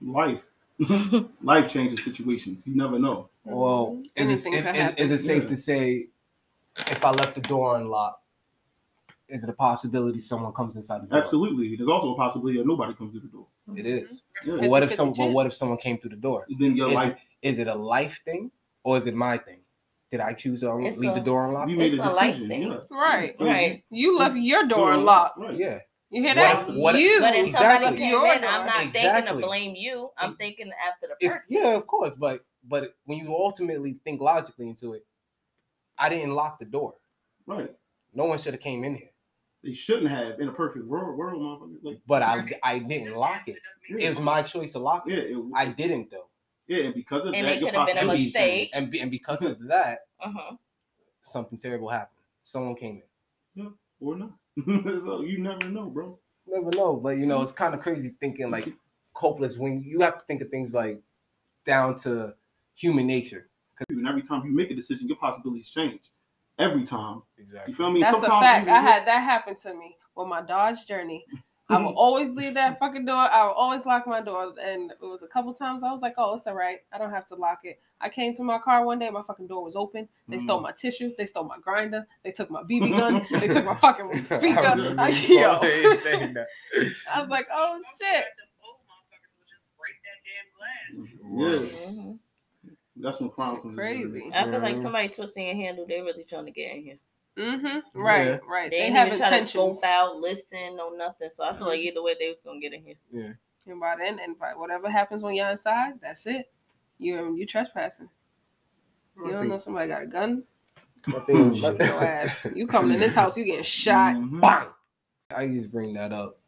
Life, 0.00 0.44
life 1.42 1.70
changes 1.70 2.02
situations. 2.02 2.66
You 2.66 2.74
never 2.76 2.98
know. 2.98 3.28
Well, 3.56 3.86
mm-hmm. 3.92 4.02
is 4.30 4.46
Anything 4.46 4.54
it, 4.54 4.64
could 4.64 4.76
is, 4.76 5.10
is 5.10 5.20
it 5.22 5.26
safe 5.26 5.42
Yeah. 5.44 5.48
to 5.48 5.56
say 5.56 6.06
if 6.76 7.04
I 7.04 7.10
left 7.10 7.34
the 7.34 7.40
door 7.40 7.76
unlocked, 7.76 8.22
is 9.28 9.42
it 9.44 9.48
a 9.48 9.52
possibility 9.52 10.20
someone 10.20 10.52
comes 10.52 10.76
inside 10.76 11.02
the 11.02 11.06
door? 11.06 11.18
Absolutely. 11.18 11.76
There's 11.76 11.88
also 11.88 12.14
a 12.14 12.16
possibility 12.16 12.58
that 12.58 12.66
nobody 12.66 12.94
comes 12.94 13.12
through 13.12 13.20
the 13.20 13.28
door. 13.28 13.46
Mm-hmm. 13.68 13.78
It 13.78 13.86
is. 13.86 14.22
Yeah. 14.44 14.56
But 14.60 14.68
what 14.70 14.82
if 14.82 14.90
50-50 14.90 14.94
some? 14.96 15.12
But 15.12 15.26
what 15.32 15.46
if 15.46 15.52
someone 15.52 15.78
came 15.78 15.98
through 15.98 16.10
the 16.10 16.16
door? 16.16 16.46
Then 16.58 16.76
your 16.76 16.88
Is 16.90 16.94
life. 16.94 17.16
it, 17.42 17.48
is 17.48 17.58
it 17.58 17.68
a 17.68 17.74
life 17.74 18.20
thing 18.24 18.50
or 18.82 18.98
is 18.98 19.06
it 19.06 19.14
my 19.14 19.38
thing? 19.38 19.60
Did 20.10 20.20
I 20.20 20.32
choose 20.32 20.60
to 20.62 20.76
It's 20.80 20.98
leave 20.98 21.12
a- 21.12 21.14
the 21.14 21.20
door 21.20 21.46
unlocked? 21.46 21.70
You 21.70 21.76
made 21.76 21.92
It's 21.94 22.02
a 22.02 22.08
a 22.08 22.10
life 22.10 22.26
decision. 22.34 22.48
thing. 22.48 22.62
Yeah. 22.72 22.78
Right. 22.90 23.36
So 23.38 23.44
Right. 23.44 23.84
You 23.90 24.18
left 24.18 24.36
your 24.36 24.66
door 24.66 24.78
Door 24.78 24.92
unlocked. 24.94 25.38
Right. 25.38 25.54
Yeah. 25.54 25.78
You 26.10 26.22
hear 26.22 26.34
What 26.34 26.42
that? 26.42 26.68
if- 26.68 26.74
what 26.74 26.94
if- 26.96 27.00
you. 27.02 27.20
But 27.20 27.36
if 27.36 27.46
Exactly. 27.46 27.86
somebody 27.86 27.96
came 28.02 28.16
in. 28.16 28.44
I'm 28.44 28.66
not 28.66 28.92
thinking 28.92 29.26
to 29.26 29.46
blame 29.46 29.74
you. 29.76 30.10
I'm 30.18 30.34
thinking 30.36 30.72
after 30.88 31.06
the 31.06 31.14
It's, 31.24 31.34
person. 31.34 31.56
yeah, 31.56 31.68
of 31.76 31.86
course, 31.86 32.14
but 32.18 32.40
but 32.68 32.94
when 33.04 33.18
you 33.18 33.34
ultimately 33.34 34.00
think 34.04 34.20
logically 34.20 34.68
into 34.68 34.94
it, 34.94 35.04
I 35.98 36.08
didn't 36.08 36.34
lock 36.34 36.58
the 36.58 36.64
door. 36.64 36.94
Right. 37.46 37.74
No 38.14 38.24
one 38.24 38.38
should 38.38 38.54
have 38.54 38.60
came 38.62 38.84
in 38.84 38.94
here, 38.94 39.10
They 39.62 39.72
shouldn't 39.72 40.08
have 40.10 40.40
in 40.40 40.48
a 40.48 40.52
perfect 40.52 40.86
world, 40.86 41.16
world 41.18 41.40
motherfucker. 41.42 41.78
Like, 41.82 42.00
but 42.06 42.22
I 42.22 42.50
I 42.62 42.78
didn't 42.80 43.14
lock 43.16 43.48
it. 43.48 43.58
It 43.88 44.10
was 44.10 44.18
my 44.20 44.42
choice 44.42 44.72
to 44.72 44.78
lock 44.78 45.04
yeah, 45.06 45.16
it. 45.16 45.30
it, 45.32 45.44
I 45.54 45.66
didn't 45.66 46.10
though, 46.10 46.28
yeah, 46.66 46.84
and 46.84 46.94
because 46.94 47.26
of 47.26 47.34
And 47.34 47.46
that, 47.46 47.56
it 47.56 47.60
your 47.60 47.70
could 47.70 47.78
have 47.78 47.86
been 47.88 47.98
a 47.98 48.04
mistake. 48.06 48.70
and 48.74 48.94
and 48.94 49.10
because 49.10 49.42
of 49.44 49.58
that, 49.68 50.00
Uh-huh. 50.20 50.56
something 51.22 51.58
terrible 51.58 51.88
happened. 51.88 52.16
Someone 52.44 52.74
came 52.74 53.02
in. 53.56 53.62
change. 53.62 53.74
or 54.00 54.16
not. 54.16 54.32
so 55.04 55.22
you 55.22 55.38
never 55.38 55.68
know, 55.68 55.86
bro. 55.86 56.18
Never 56.46 56.70
know, 56.76 56.96
but 56.96 57.10
you 57.18 57.26
know 57.26 57.42
it's 57.42 57.52
kind 57.52 57.74
of 57.74 57.80
crazy 57.80 58.14
thinking 58.20 58.50
like 58.50 58.72
hopeless 59.14 59.56
when 59.56 59.82
you 59.84 60.00
have 60.00 60.18
to 60.18 60.24
think 60.26 60.40
of 60.42 60.48
things 60.50 60.72
like 60.74 61.00
down 61.66 61.96
to 61.98 62.34
human 62.80 63.06
nature. 63.06 63.48
And 63.88 64.06
every 64.08 64.22
time 64.22 64.44
you 64.44 64.52
make 64.52 64.70
a 64.70 64.74
decision, 64.74 65.08
your 65.08 65.16
possibilities 65.16 65.68
change. 65.70 66.00
Every 66.58 66.84
time. 66.84 67.22
You 67.38 67.44
Exactly. 67.44 67.74
feel 67.74 67.90
me? 67.90 68.00
That's 68.00 68.18
a 68.22 68.28
fact. 68.28 68.66
you- 68.66 68.72
I 68.72 68.80
had 68.80 69.06
that 69.06 69.22
happen 69.22 69.56
to 69.62 69.74
me 69.74 69.96
with 70.14 70.28
my 70.28 70.42
Dodge 70.42 70.86
Journey. 70.86 71.24
I 71.70 71.78
will 71.78 71.94
always 71.96 72.34
leave 72.34 72.54
that 72.54 72.78
fucking 72.78 73.06
door. 73.06 73.16
I 73.16 73.46
will 73.46 73.52
always 73.54 73.86
lock 73.86 74.06
my 74.06 74.20
door. 74.20 74.52
And 74.60 74.90
it 74.90 74.98
was 75.00 75.22
a 75.22 75.26
couple 75.28 75.54
times 75.54 75.82
I 75.82 75.90
was 75.92 76.02
like, 76.02 76.14
oh, 76.18 76.34
it's 76.34 76.46
all 76.46 76.54
right. 76.54 76.80
I 76.92 76.98
don't 76.98 77.10
have 77.10 77.26
to 77.28 77.36
lock 77.36 77.60
it. 77.64 77.80
I 78.02 78.08
came 78.10 78.34
to 78.34 78.42
my 78.42 78.58
car 78.58 78.84
one 78.84 78.98
day, 78.98 79.08
my 79.08 79.22
fucking 79.22 79.46
door 79.46 79.62
was 79.64 79.76
open. 79.76 80.08
They 80.28 80.36
Mm. 80.38 80.42
stole 80.42 80.60
my 80.60 80.72
tissue. 80.72 81.12
They 81.16 81.26
stole 81.26 81.44
my 81.44 81.58
grinder. 81.58 82.06
They 82.24 82.32
took 82.32 82.50
my 82.50 82.62
BB 82.64 82.90
gun. 82.98 83.26
they 83.40 83.48
took 83.48 83.64
my 83.64 83.76
fucking 83.76 84.24
speaker. 84.24 84.58
I 84.60 84.72
I, 84.72 84.74
remember 84.74 85.08
yo, 85.10 85.50
always 85.52 86.02
saying 86.02 86.34
that. 86.34 86.46
I 87.10 87.20
was 87.20 87.30
like, 87.30 87.46
oh 87.52 87.80
shit. 87.98 88.24
Yeah, 91.32 91.46
Mhm. 91.46 92.18
That's 93.02 93.20
when 93.20 93.30
crime 93.30 93.56
comes 93.56 93.66
in. 93.72 93.76
Crazy. 93.76 94.30
I 94.34 94.44
feel 94.44 94.60
like 94.60 94.78
somebody 94.78 95.08
twisting 95.08 95.46
your 95.46 95.56
handle. 95.56 95.86
They're 95.88 96.04
really 96.04 96.24
trying 96.24 96.46
to 96.46 96.50
get 96.52 96.76
in 96.76 96.82
here. 96.82 96.98
Mm-hmm. 97.38 97.98
Right, 98.00 98.26
Yeah. 98.26 98.38
right. 98.48 98.70
They, 98.70 98.78
They, 98.78 98.84
ain't 98.86 98.94
have 98.96 99.06
even 99.08 99.18
trying 99.18 99.40
to 99.40 99.46
scope 99.46 99.82
out, 99.84 100.16
listen, 100.16 100.76
no 100.76 100.90
nothing. 100.90 101.30
So 101.30 101.44
I 101.44 101.54
feel 101.54 101.68
like 101.68 101.80
Mhm. 101.80 101.84
either 101.84 102.02
way 102.02 102.14
they 102.18 102.30
was 102.30 102.40
gonna 102.42 102.60
get 102.60 102.72
in 102.74 102.82
here. 102.82 102.96
Yeah. 103.12 103.32
And 103.66 103.80
by 103.80 103.94
then, 103.96 104.18
and 104.18 104.38
by 104.38 104.54
whatever 104.54 104.90
happens 104.90 105.22
when 105.22 105.34
you're 105.34 105.48
inside, 105.48 105.94
that's 106.02 106.26
it. 106.26 106.50
You 106.98 107.34
you 107.36 107.46
trespassing. 107.46 108.08
You 109.16 109.30
don't 109.30 109.48
know 109.48 109.58
somebody 109.58 109.88
got 109.88 110.02
a 110.02 110.06
gun. 110.06 110.44
My 111.06 111.20
thing- 111.20 111.64
ass. 111.64 112.46
You 112.54 112.66
coming 112.66 112.94
in 112.94 113.00
this 113.00 113.14
house, 113.14 113.36
you 113.36 113.44
getting 113.44 113.62
shot. 113.64 114.16
Mhm. 114.16 114.40
Bang! 114.40 114.68
I 115.34 115.46
just 115.46 115.70
bring 115.70 115.94
that 115.94 116.12
up, 116.12 116.38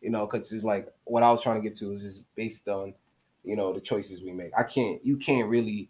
you 0.00 0.10
know, 0.10 0.26
because 0.26 0.52
it's 0.52 0.64
like 0.64 0.92
what 1.04 1.22
I 1.22 1.30
was 1.30 1.42
trying 1.42 1.62
to 1.62 1.66
get 1.66 1.78
to 1.78 1.92
is 1.92 2.02
just 2.02 2.24
based 2.34 2.68
on, 2.68 2.94
you 3.44 3.56
know, 3.56 3.72
the 3.72 3.80
choices 3.80 4.22
we 4.22 4.32
make. 4.32 4.50
I 4.58 4.62
can't, 4.64 5.04
you 5.06 5.16
can't 5.16 5.48
really. 5.48 5.88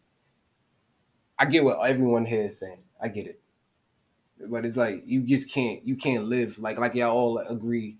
I 1.39 1.47
get 1.47 1.65
what 1.65 1.79
everyone 1.87 2.25
here 2.25 2.45
is 2.45 2.59
saying. 2.59 2.79
I 3.01 3.09
get 3.09 3.27
it, 3.27 3.41
but 4.49 4.65
it's 4.65 4.77
like 4.77 5.03
you 5.07 5.23
just 5.23 5.51
can't, 5.51 5.85
you 5.85 5.97
can't 5.97 6.25
live 6.25 6.59
like 6.59 6.79
like 6.79 6.95
y'all 6.95 7.13
all 7.13 7.39
agree, 7.39 7.99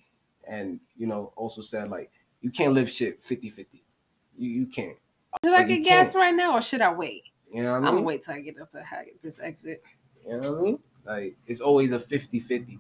and 0.49 0.81
you 0.97 1.07
know 1.07 1.33
also 1.37 1.61
said 1.61 1.91
like 1.91 2.11
you 2.41 2.51
can't 2.51 2.75
live 2.75 2.91
shit 2.91 3.23
50-50. 3.23 3.67
You 4.37 4.51
you 4.51 4.67
can't. 4.67 4.97
Should 5.45 5.55
I 5.55 5.65
get 5.65 5.83
gas 5.85 6.13
can't. 6.13 6.17
right 6.17 6.35
now 6.35 6.59
or 6.59 6.63
should 6.63 6.81
I 6.81 6.93
wait? 6.93 7.25
You 7.53 7.63
know 7.63 7.73
what 7.73 7.85
I 7.85 7.89
I'm 7.89 7.95
gonna 7.95 8.03
wait 8.03 8.25
till 8.25 8.35
I 8.35 8.41
get 8.41 8.61
up 8.61 8.71
to 8.73 8.83
this 9.23 9.41
exit. 9.41 9.83
You 10.27 10.41
know 10.41 10.53
what 10.53 10.59
I 10.59 10.63
mean? 10.63 10.79
Like 11.05 11.37
it's 11.47 11.61
always 11.61 11.93
a 11.93 11.99
50-50. 11.99 12.79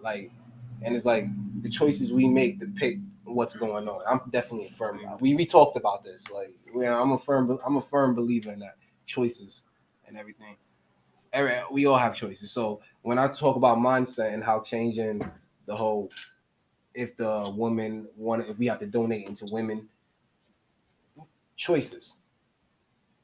Like, 0.00 0.30
and 0.82 0.94
it's 0.94 1.04
like 1.04 1.26
the 1.62 1.68
choices 1.68 2.12
we 2.12 2.28
make 2.28 2.60
to 2.60 2.66
pick 2.66 2.98
what's 3.24 3.54
going 3.54 3.88
on. 3.88 4.02
I'm 4.06 4.20
definitely 4.30 4.66
a 4.66 4.70
firm. 4.70 5.00
We 5.20 5.34
we 5.34 5.46
talked 5.46 5.76
about 5.76 6.04
this. 6.04 6.30
Like, 6.30 6.54
yeah, 6.76 7.00
I'm 7.00 7.12
a 7.12 7.18
firm. 7.18 7.58
I'm 7.64 7.76
a 7.76 7.82
firm 7.82 8.14
believer 8.14 8.52
in 8.52 8.60
that 8.60 8.76
choices 9.06 9.64
and 10.12 10.20
everything. 10.20 10.56
Every, 11.32 11.54
we 11.70 11.86
all 11.86 11.96
have 11.96 12.14
choices. 12.14 12.50
So 12.50 12.82
when 13.00 13.18
I 13.18 13.28
talk 13.28 13.56
about 13.56 13.78
mindset 13.78 14.34
and 14.34 14.44
how 14.44 14.60
changing 14.60 15.22
the 15.66 15.74
whole 15.74 16.10
if 16.94 17.16
the 17.16 17.52
woman 17.56 18.06
want 18.16 18.46
if 18.48 18.58
we 18.58 18.66
have 18.66 18.80
to 18.80 18.86
donate 18.86 19.26
into 19.26 19.46
women 19.46 19.88
choices. 21.56 22.18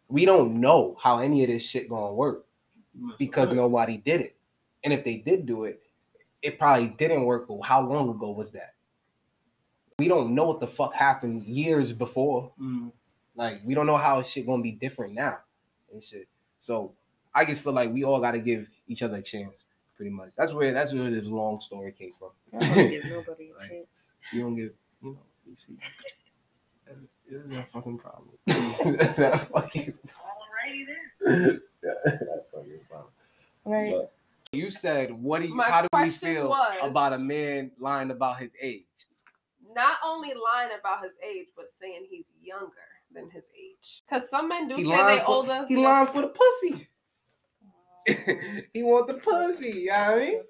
We 0.09 0.25
don't 0.25 0.61
know 0.61 0.97
how 1.03 1.19
any 1.19 1.45
of 1.45 1.51
this 1.51 1.63
shit 1.63 1.89
gonna 1.89 2.15
work 2.15 2.47
because 3.19 3.53
nobody 3.53 3.99
did 3.99 4.23
it. 4.23 4.37
And 4.85 4.93
if 4.93 5.05
they 5.05 5.17
did 5.17 5.45
do 5.45 5.65
it, 5.65 5.83
it 6.41 6.59
probably 6.59 6.89
didn't 6.89 7.25
work. 7.25 7.47
But 7.49 7.61
how 7.61 7.87
long 7.87 8.09
ago 8.09 8.31
was 8.31 8.53
that? 8.53 8.71
We 9.99 10.09
don't 10.09 10.35
know 10.35 10.47
what 10.47 10.61
the 10.61 10.67
fuck 10.67 10.95
happened 10.95 11.45
years 11.45 11.93
before. 11.93 12.53
Mm. 12.59 12.93
Like 13.37 13.61
we 13.65 13.75
don't 13.75 13.87
know 13.87 13.99
how 13.99 14.23
shit 14.23 14.47
gonna 14.47 14.63
be 14.63 14.73
different 14.73 15.13
now 15.13 15.41
and 15.93 16.03
shit. 16.03 16.27
So 16.61 16.93
I 17.35 17.45
just 17.45 17.63
feel 17.63 17.73
like 17.73 17.93
we 17.93 18.05
all 18.05 18.21
gotta 18.21 18.39
give 18.39 18.69
each 18.89 19.03
other 19.03 19.17
a 19.17 19.23
chance, 19.23 19.67
pretty 19.97 20.11
much. 20.11 20.31
That's 20.37 20.53
where 20.53 20.73
that's 20.73 20.93
where 20.93 21.11
this 21.11 21.27
long 21.27 21.61
story 21.61 21.93
came 21.93 22.13
from. 22.19 22.31
I 22.61 22.75
don't 22.75 22.91
give 22.91 23.05
nobody 23.11 23.51
a 23.51 23.55
Right. 23.59 23.69
chance. 23.69 24.07
You 24.33 24.43
don't 24.43 24.57
give, 24.57 24.73
you 25.03 25.11
know, 25.13 25.19
you 25.49 25.57
see. 25.57 25.77
This 27.29 27.43
is 27.45 27.57
a 27.57 27.63
fucking 27.63 27.99
problem. 27.99 28.31
that 28.47 29.49
fucking, 29.53 29.93
Alrighty 29.93 30.87
then. 30.87 31.61
that 31.83 32.47
fucking 32.53 32.81
problem. 32.89 33.11
Right. 33.65 33.93
But 33.93 34.13
you 34.53 34.71
said, 34.71 35.13
what 35.13 35.43
do 35.43 35.49
you? 35.49 35.55
My 35.55 35.65
how 35.65 35.83
do 35.83 35.89
we 35.93 36.11
feel 36.11 36.49
was- 36.49 36.77
about 36.83 37.13
a 37.13 37.19
man 37.19 37.71
lying 37.79 38.11
about 38.11 38.39
his 38.41 38.53
age? 38.61 38.85
Not 39.75 39.99
only 40.05 40.29
lying 40.29 40.71
about 40.81 41.03
his 41.05 41.13
age, 41.23 41.49
but 41.55 41.71
saying 41.71 42.07
he's 42.09 42.25
younger 42.43 42.73
than 43.13 43.31
his 43.31 43.45
age. 43.59 44.03
Because 44.09 44.29
some 44.31 44.49
men 44.49 44.69
do 44.69 44.77
He 44.77 44.85
say 44.85 44.91
they 45.07 45.19
for, 45.25 45.31
older. 45.31 45.65
he 45.69 45.77
lying 45.77 46.07
for 46.09 46.23
the 46.23 46.29
pussy. 46.29 46.89
he 48.73 48.83
want 48.83 49.07
the 49.09 49.15
pussy. 49.15 49.71
You 49.81 49.87
know 49.89 49.95
what 50.13 50.23
I 50.23 50.27
mean? 50.27 50.43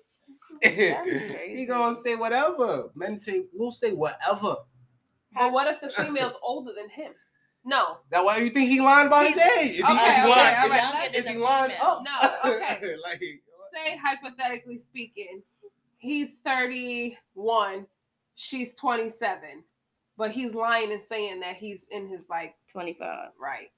He 1.58 1.66
gonna 1.66 1.94
say 1.96 2.16
whatever. 2.16 2.90
Men 2.94 3.18
say 3.18 3.44
we'll 3.52 3.72
say 3.72 3.92
whatever. 3.92 4.56
But 5.34 5.52
what 5.52 5.66
if 5.68 5.80
the 5.80 5.90
female's 6.02 6.34
older 6.42 6.72
than 6.72 6.88
him? 6.90 7.12
No. 7.64 7.98
That 8.10 8.24
why 8.24 8.38
you 8.38 8.50
think 8.50 8.70
he 8.70 8.80
lying 8.80 9.08
about 9.08 9.26
his 9.28 9.36
age? 9.36 9.70
Is 9.70 9.76
he, 9.76 9.82
Okay, 9.82 9.92
is 9.92 9.98
he 9.98 10.20
okay, 10.20 10.28
lying, 10.30 10.56
all 10.58 10.64
is 10.64 10.70
right, 10.70 11.10
he- 11.12 11.18
is 11.18 11.26
he 11.28 11.36
lying 11.36 11.72
up? 11.82 12.02
No, 12.04 12.50
okay. 12.52 12.96
like 13.04 13.20
Say 13.20 13.98
hypothetically 14.02 14.80
speaking, 14.80 15.42
he's 15.98 16.30
31, 16.44 17.86
she's 18.36 18.72
27, 18.74 19.62
but 20.18 20.32
he's 20.32 20.52
lying 20.52 20.92
and 20.92 21.02
saying 21.02 21.40
that 21.40 21.56
he's 21.56 21.86
in 21.90 22.08
his 22.08 22.26
like 22.28 22.54
25. 22.72 23.30
right. 23.40 23.68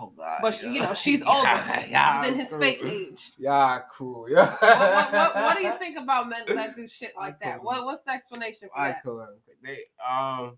oh 0.00 0.12
god. 0.16 0.38
But 0.40 0.54
she- 0.54 0.72
you 0.72 0.80
know, 0.80 0.94
she's 0.94 1.22
older 1.26 1.48
yeah, 1.88 2.22
than 2.24 2.38
his 2.38 2.50
cool. 2.50 2.60
fake 2.60 2.84
age. 2.84 3.32
Yeah, 3.36 3.80
cool. 3.92 4.30
Yeah. 4.30 4.46
What, 4.52 4.62
what, 4.62 5.12
what, 5.12 5.34
what 5.44 5.56
do 5.58 5.64
you 5.64 5.76
think 5.78 5.98
about 5.98 6.28
men 6.28 6.42
that 6.56 6.76
do 6.76 6.86
shit 6.88 7.12
like 7.18 7.38
that? 7.40 7.62
What, 7.62 7.84
what's 7.84 8.02
the 8.02 8.12
explanation 8.12 8.68
for 8.72 8.80
I 8.80 8.88
that? 8.92 9.02
cool. 9.04 9.26
They 9.62 9.80
um 10.08 10.56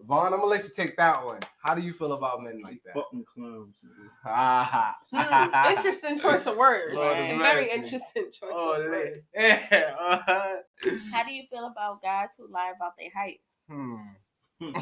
Von, 0.00 0.26
I'm 0.34 0.38
gonna 0.40 0.50
let 0.50 0.62
you 0.62 0.68
take 0.68 0.94
that 0.98 1.24
one. 1.24 1.40
How 1.62 1.74
do 1.74 1.80
you 1.80 1.92
feel 1.94 2.12
about 2.12 2.42
men 2.42 2.60
like 2.62 2.82
that? 2.84 2.92
Fucking 2.94 3.24
clowns. 3.32 3.74
man. 3.82 4.92
Hmm, 5.10 5.70
interesting 5.76 6.18
choice 6.20 6.46
of 6.46 6.56
words. 6.58 6.94
Lord 6.94 7.16
and 7.16 7.40
very 7.40 7.70
interesting 7.70 8.24
choice 8.30 8.50
Oh, 8.52 8.74
of 8.74 8.84
words. 8.84 9.22
yeah. 9.34 10.58
How 11.12 11.24
do 11.24 11.32
you 11.32 11.44
feel 11.50 11.66
about 11.66 12.02
guys 12.02 12.28
who 12.36 12.46
lie 12.52 12.72
about 12.76 12.92
their 12.98 13.08
height? 13.16 13.40
Hmm. 13.68 13.96
That's 14.60 14.72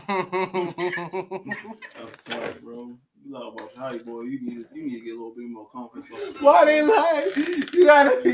tight, 2.25 2.63
bro. 2.63 2.97
You 3.25 3.33
lie 3.33 3.49
about 3.53 3.71
your 3.75 3.85
height, 3.85 4.05
boy. 4.05 4.23
You 4.23 4.41
need, 4.43 4.63
you 4.75 4.83
need 4.85 4.99
to 5.01 5.05
get 5.05 5.11
a 5.13 5.19
little 5.19 5.35
bit 5.37 5.49
more 5.49 5.69
confidence. 5.71 6.41
Why 6.41 6.65
they 6.65 6.83
lie? 6.83 7.31
You 7.73 7.85
gotta 7.85 8.21
be 8.23 8.31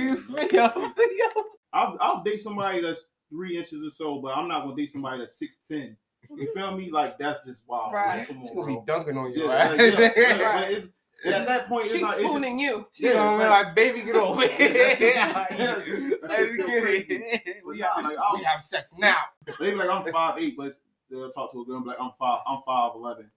yo, 0.54 0.69
yo. 0.75 1.45
I'll, 1.73 1.97
I'll 2.00 2.23
date 2.25 2.40
somebody 2.40 2.83
that's 2.83 3.07
three 3.30 3.57
inches 3.57 3.83
or 3.85 3.90
so, 3.90 4.21
but 4.21 4.37
I'm 4.37 4.49
not 4.49 4.62
gonna 4.64 4.76
date 4.76 4.90
somebody 4.92 5.21
that's 5.21 5.38
six 5.38 5.59
ten. 5.69 5.97
You 6.37 6.52
feel 6.52 6.76
me? 6.76 6.90
Like 6.90 7.19
that's 7.19 7.47
just 7.47 7.62
wild. 7.66 7.92
Right. 7.92 8.19
Like, 8.19 8.28
come 8.28 8.40
She's 8.42 8.50
on, 8.50 8.57
gonna 8.57 8.66
be 8.66 8.75
bro. 8.75 8.85
dunking 8.87 9.16
on 9.16 9.33
you, 9.33 9.45
Yeah, 9.45 9.69
right? 9.69 9.78
like, 9.78 10.16
yeah, 10.16 10.37
yeah, 10.37 10.54
Right. 10.54 10.83
But 11.25 11.33
at 11.33 11.47
that 11.47 11.69
point, 11.69 11.85
it's 11.87 11.95
She's 11.95 12.03
not. 12.03 12.17
Spooning 12.17 12.59
just, 12.59 12.71
you. 12.71 12.87
She's 12.93 13.12
gonna 13.12 13.43
be 13.43 13.49
like, 13.49 13.75
baby, 13.75 14.03
get 14.03 14.17
over 14.17 14.47
here. 14.47 14.71
Yes. 15.50 15.89
Let's 16.23 16.57
get 16.57 16.85
it. 16.85 17.57
We 17.65 17.79
nah, 17.79 17.89
like, 17.97 18.17
we 18.35 18.45
have 18.45 18.62
sex 18.62 18.95
now. 18.99 19.17
They 19.59 19.71
be 19.71 19.77
like, 19.77 19.89
I'm 19.89 20.11
five 20.12 20.39
eight, 20.39 20.57
but 20.57 20.73
they'll 21.11 21.31
talk 21.31 21.53
to 21.53 21.61
a 21.61 21.65
girl 21.65 21.77
and 21.77 21.85
be 21.85 21.91
like, 21.91 22.00
I'm 22.00 22.12
five, 22.19 22.41
I'm 22.47 22.61
five 22.65 22.93
eleven 22.95 23.31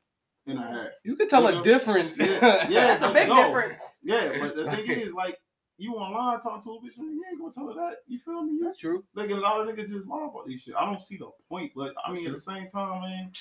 and 0.48 0.60
a 0.60 0.62
half. 0.62 0.88
You 1.04 1.16
can 1.16 1.28
tell 1.30 1.48
a 1.48 1.64
difference. 1.64 2.18
Yeah, 2.18 2.26
yeah. 2.70 2.98
That's 2.98 3.02
a 3.04 3.14
big 3.14 3.30
no. 3.30 3.44
difference. 3.44 4.00
Yeah, 4.04 4.38
but 4.40 4.56
the 4.56 4.72
thing 4.72 4.90
is, 4.90 5.14
like, 5.14 5.40
you 5.78 5.96
online 5.96 6.40
talk 6.40 6.64
to 6.64 6.72
a 6.72 6.80
bitch, 6.80 6.98
you 6.98 7.24
ain't 7.30 7.40
gonna 7.40 7.54
tell 7.54 7.68
her 7.68 7.74
that. 7.74 7.98
You 8.08 8.20
feel 8.20 8.44
me? 8.44 8.60
That's 8.64 8.78
true. 8.78 9.04
Like 9.16 9.32
a 9.32 9.36
lot 9.36 9.62
of 9.62 9.68
niggas 9.68 9.90
just 9.90 10.08
lie 10.08 10.28
about 10.30 10.46
this 10.48 10.62
shit. 10.62 10.76
I 10.78 10.86
don't 10.86 11.02
see 11.02 11.18
the 11.18 11.30
point, 11.50 11.72
but 11.76 11.94
I 12.06 12.12
mean, 12.12 12.28
at 12.28 12.34
the 12.34 12.40
same 12.40 12.68
time, 12.68 13.02
man, 13.02 13.32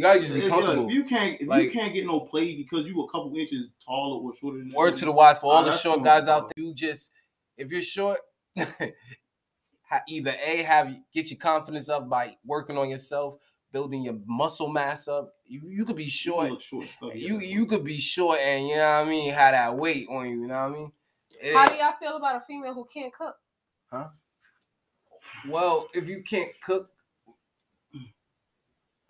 You 0.00 0.06
gotta 0.06 0.20
just 0.20 0.32
be 0.32 0.40
yeah, 0.40 0.48
comfortable. 0.48 0.88
if 0.88 0.94
you 0.94 1.04
can't, 1.04 1.38
if 1.38 1.62
you 1.62 1.70
can't 1.70 1.92
get 1.92 2.06
no 2.06 2.20
play 2.20 2.56
because 2.56 2.86
you 2.86 2.98
a 3.02 3.06
couple 3.10 3.36
inches 3.36 3.66
taller 3.84 4.18
or 4.18 4.34
shorter 4.34 4.56
than 4.56 4.72
Word 4.72 4.96
to 4.96 5.04
the 5.04 5.12
wise 5.12 5.36
for 5.36 5.52
all 5.52 5.62
the 5.62 5.76
short 5.76 6.02
guys 6.02 6.26
out 6.26 6.50
there. 6.56 6.64
You 6.64 6.74
just, 6.74 7.10
if 7.58 7.70
you're 7.70 7.82
short, 7.82 8.18
either 10.08 10.34
a 10.42 10.62
have 10.62 10.96
get 11.12 11.30
your 11.30 11.36
confidence 11.36 11.90
up 11.90 12.08
by 12.08 12.34
working 12.46 12.78
on 12.78 12.88
yourself, 12.88 13.40
building 13.72 14.02
your 14.02 14.16
muscle 14.24 14.70
mass 14.70 15.06
up. 15.06 15.34
You 15.44 15.60
you 15.66 15.84
could 15.84 15.96
be 15.96 16.08
short. 16.08 16.50
look 16.50 16.62
short, 16.62 16.88
stuff, 16.88 17.10
You 17.14 17.38
yeah. 17.38 17.48
you 17.58 17.66
could 17.66 17.84
be 17.84 17.98
short, 17.98 18.38
and 18.40 18.68
you 18.68 18.76
know 18.76 19.00
what 19.00 19.06
I 19.06 19.10
mean. 19.10 19.34
Have 19.34 19.52
that 19.52 19.76
weight 19.76 20.06
on 20.08 20.30
you. 20.30 20.40
You 20.40 20.46
know 20.46 20.62
what 20.62 20.76
I 20.76 20.78
mean. 20.78 20.92
It 21.42 21.54
How 21.54 21.68
do 21.68 21.74
y'all 21.74 21.92
feel 22.00 22.16
about 22.16 22.36
a 22.36 22.44
female 22.46 22.72
who 22.72 22.86
can't 22.90 23.12
cook? 23.12 23.36
Huh? 23.92 24.08
Well, 25.46 25.88
if 25.92 26.08
you 26.08 26.22
can't 26.22 26.52
cook, 26.64 26.88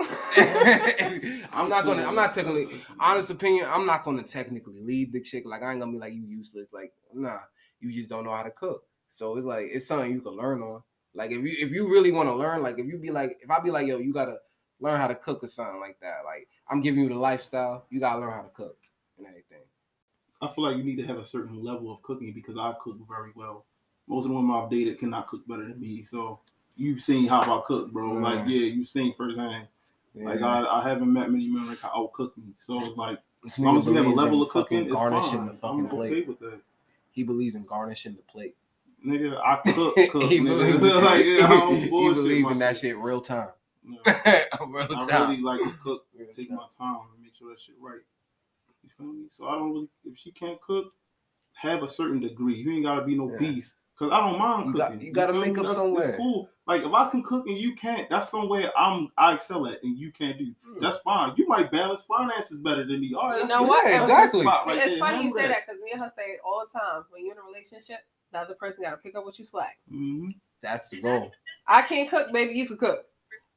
I'm 1.53 1.69
not 1.69 1.85
gonna. 1.85 2.05
I'm 2.05 2.15
not 2.15 2.35
technically. 2.35 2.81
Honest 3.01 3.31
opinion, 3.31 3.67
I'm 3.69 3.87
not 3.87 4.05
gonna 4.05 4.23
technically 4.23 4.81
leave 4.81 5.13
the 5.13 5.21
chick. 5.21 5.45
Like 5.47 5.63
I 5.63 5.71
ain't 5.71 5.81
gonna 5.81 5.93
be 5.93 5.99
like 5.99 6.15
you 6.15 6.23
useless. 6.23 6.73
Like 6.73 6.93
nah, 7.13 7.39
you 7.81 7.93
just 7.93 8.09
don't 8.09 8.25
know 8.25 8.35
how 8.35 8.43
to 8.43 8.51
cook. 8.51 8.85
So 9.09 9.37
it's 9.37 9.47
like 9.47 9.69
it's 9.71 9.87
something 9.87 10.11
you 10.11 10.21
can 10.21 10.37
learn 10.37 10.63
on. 10.63 10.83
Like 11.15 11.33
if 11.33 11.43
you 11.43 11.57
if 11.59 11.71
you 11.71 11.91
really 11.91 12.13
want 12.13 12.29
to 12.29 12.35
learn, 12.35 12.63
like 12.63 12.79
if 12.79 12.87
you 12.87 12.99
be 12.99 13.11
like 13.11 13.39
if 13.43 13.51
I 13.51 13.61
be 13.61 13.71
like 13.71 13.87
yo, 13.87 13.99
you 13.99 14.13
gotta 14.13 14.37
learn 14.81 14.99
how 14.99 15.09
to 15.09 15.15
cook 15.15 15.45
or 15.45 15.49
something 15.49 15.81
like 15.81 15.99
that. 16.01 16.21
Like 16.25 16.49
I'm 16.69 16.81
giving 16.81 17.03
you 17.03 17.09
the 17.09 17.17
lifestyle. 17.17 17.85
You 17.91 18.01
gotta 18.01 18.21
learn 18.21 18.33
how 18.33 18.43
to 18.43 18.51
cook 18.51 18.79
and 19.19 19.27
everything. 19.27 19.65
I 20.41 20.49
feel 20.55 20.65
like 20.65 20.77
you 20.79 20.85
need 20.85 20.97
to 20.97 21.07
have 21.07 21.19
a 21.19 21.27
certain 21.27 21.63
level 21.63 21.93
of 21.93 22.03
cooking 22.03 22.33
because 22.33 22.57
I 22.59 22.73
cook 22.81 22.97
very 23.09 23.33
well. 23.35 23.67
Most 24.07 24.25
of 24.25 24.31
the 24.31 24.37
women 24.37 24.57
I've 24.57 24.71
dated 24.71 24.99
cannot 24.99 25.29
cook 25.29 25.47
better 25.47 25.65
than 25.65 25.79
me. 25.79 26.03
So 26.03 26.41
you've 26.77 27.03
seen 27.03 27.29
how 27.29 27.43
I 27.43 27.63
cook, 27.67 27.93
bro. 27.93 28.13
Mm. 28.13 28.23
Like, 28.23 28.49
yeah, 28.49 28.63
you've 28.63 28.89
seen 28.89 29.15
firsthand. 29.17 29.69
Like, 30.15 30.43
I, 30.43 30.65
I 30.65 30.83
haven't 30.89 31.13
met 31.13 31.31
many 31.31 31.49
men 31.49 31.67
that 31.69 31.81
can 31.81 31.91
outcook 31.95 32.37
me. 32.37 32.53
So 32.59 32.85
it's 32.85 32.97
like, 32.97 33.19
as 33.47 33.59
long 33.59 33.79
as 33.79 33.87
you 33.87 33.95
have 33.95 34.07
a 34.07 34.11
level 34.11 34.43
of 34.43 34.49
cooking, 34.51 34.85
it's 34.85 34.93
garnishing 34.93 35.39
fine. 35.39 35.47
the 35.47 35.55
fucking 35.55 35.81
I'm 35.85 35.89
plate. 35.89 36.13
okay 36.13 36.23
with 36.23 36.39
that. 36.41 36.61
He 37.13 37.23
believes 37.23 37.55
in 37.55 37.65
garnishing 37.65 38.15
the 38.17 38.23
plate. 38.23 38.57
Nigga, 39.07 39.39
I 39.39 39.57
cook, 39.73 39.95
cook. 40.11 40.31
he 40.31 40.41
believes, 40.41 40.79
like, 40.83 41.25
yeah, 41.25 41.47
I 41.47 41.49
don't 41.49 41.77
he 41.81 41.89
bullshit 41.89 42.27
in 42.51 42.59
that 42.59 42.77
shit. 42.79 42.97
real 42.99 43.21
time. 43.21 43.49
Yeah. 43.83 44.45
real 44.67 44.87
I 44.95 45.07
time. 45.09 45.31
really 45.31 45.43
like 45.43 45.61
to 45.61 45.71
cook, 45.83 46.07
Real 46.17 46.29
take 46.33 46.49
time. 46.49 46.59
my 46.59 46.67
time 46.77 47.01
and 47.15 47.23
make 47.23 47.35
sure 47.35 47.49
that 47.51 47.61
shit 47.61 47.77
right. 47.81 48.01
You 48.85 48.91
feel 48.99 49.07
me? 49.07 49.25
So 49.31 49.47
I 49.49 49.53
don't 49.53 49.71
really, 49.73 49.89
if 50.05 50.19
she 50.19 50.33
can't 50.33 50.61
cook, 50.61 50.93
have 51.55 51.83
a 51.83 51.89
certain 51.89 52.21
degree. 52.21 52.57
You 52.57 52.73
ain't 52.73 52.85
gotta 52.85 53.05
be 53.05 53.17
no 53.17 53.31
Yeah. 53.31 53.39
beast. 53.39 53.75
Cause 54.01 54.11
I 54.13 54.21
don't 54.21 54.39
mind 54.39 54.69
You 54.69 54.73
cooking. 54.73 54.97
got- 54.99 55.03
you 55.03 55.13
gotta 55.13 55.33
feel 55.35 55.41
make 55.43 55.51
up 55.51 55.57
That's- 55.57 55.77
somewhere. 55.77 56.09
It's 56.09 56.17
cool. 56.17 56.49
Like 56.67 56.83
if 56.83 56.93
I 56.95 57.11
can 57.11 57.23
cook 57.23 57.47
and 57.47 57.59
you 57.59 57.75
can't, 57.75 58.09
that's 58.09 58.31
somewhere 58.31 58.73
I'm 58.75 59.13
I 59.19 59.35
excel 59.35 59.67
at 59.67 59.83
and 59.83 59.99
you 59.99 60.11
can't 60.11 60.39
do. 60.39 60.55
Hmm. 60.65 60.81
That's 60.81 60.99
fine. 61.01 61.35
You 61.37 61.47
might 61.47 61.71
balance 61.71 62.01
finances 62.05 62.61
better 62.63 62.87
than 62.87 63.01
me. 63.03 63.13
All 63.15 63.29
right, 63.29 63.43
You 63.43 63.47
know 63.47 63.63
what? 63.63 63.85
That's 63.85 64.01
a 64.01 64.05
exactly. 64.05 64.47
right 64.47 64.79
it's 64.79 64.95
there. 64.95 64.99
funny 64.99 65.25
you 65.25 65.33
say 65.35 65.49
that 65.49 65.59
because 65.67 65.83
me 65.83 65.91
and 65.93 66.01
her 66.01 66.11
say 66.17 66.39
all 66.43 66.65
the 66.65 66.79
time. 66.79 67.05
When 67.11 67.27
you're 67.27 67.35
in 67.35 67.39
a 67.41 67.45
relationship, 67.45 67.99
the 68.33 68.39
other 68.39 68.55
person 68.55 68.85
got 68.85 68.93
to 68.93 68.97
pick 68.97 69.15
up 69.17 69.25
what 69.27 69.39
you 69.39 69.45
slack. 69.45 69.79
Mhm. 69.93 70.35
That's 70.63 70.89
the 70.89 71.03
goal. 71.03 71.31
I 71.69 71.83
can't 71.83 72.09
cook, 72.09 72.33
baby. 72.33 72.55
You 72.55 72.67
can 72.69 72.79
cook. 72.79 73.05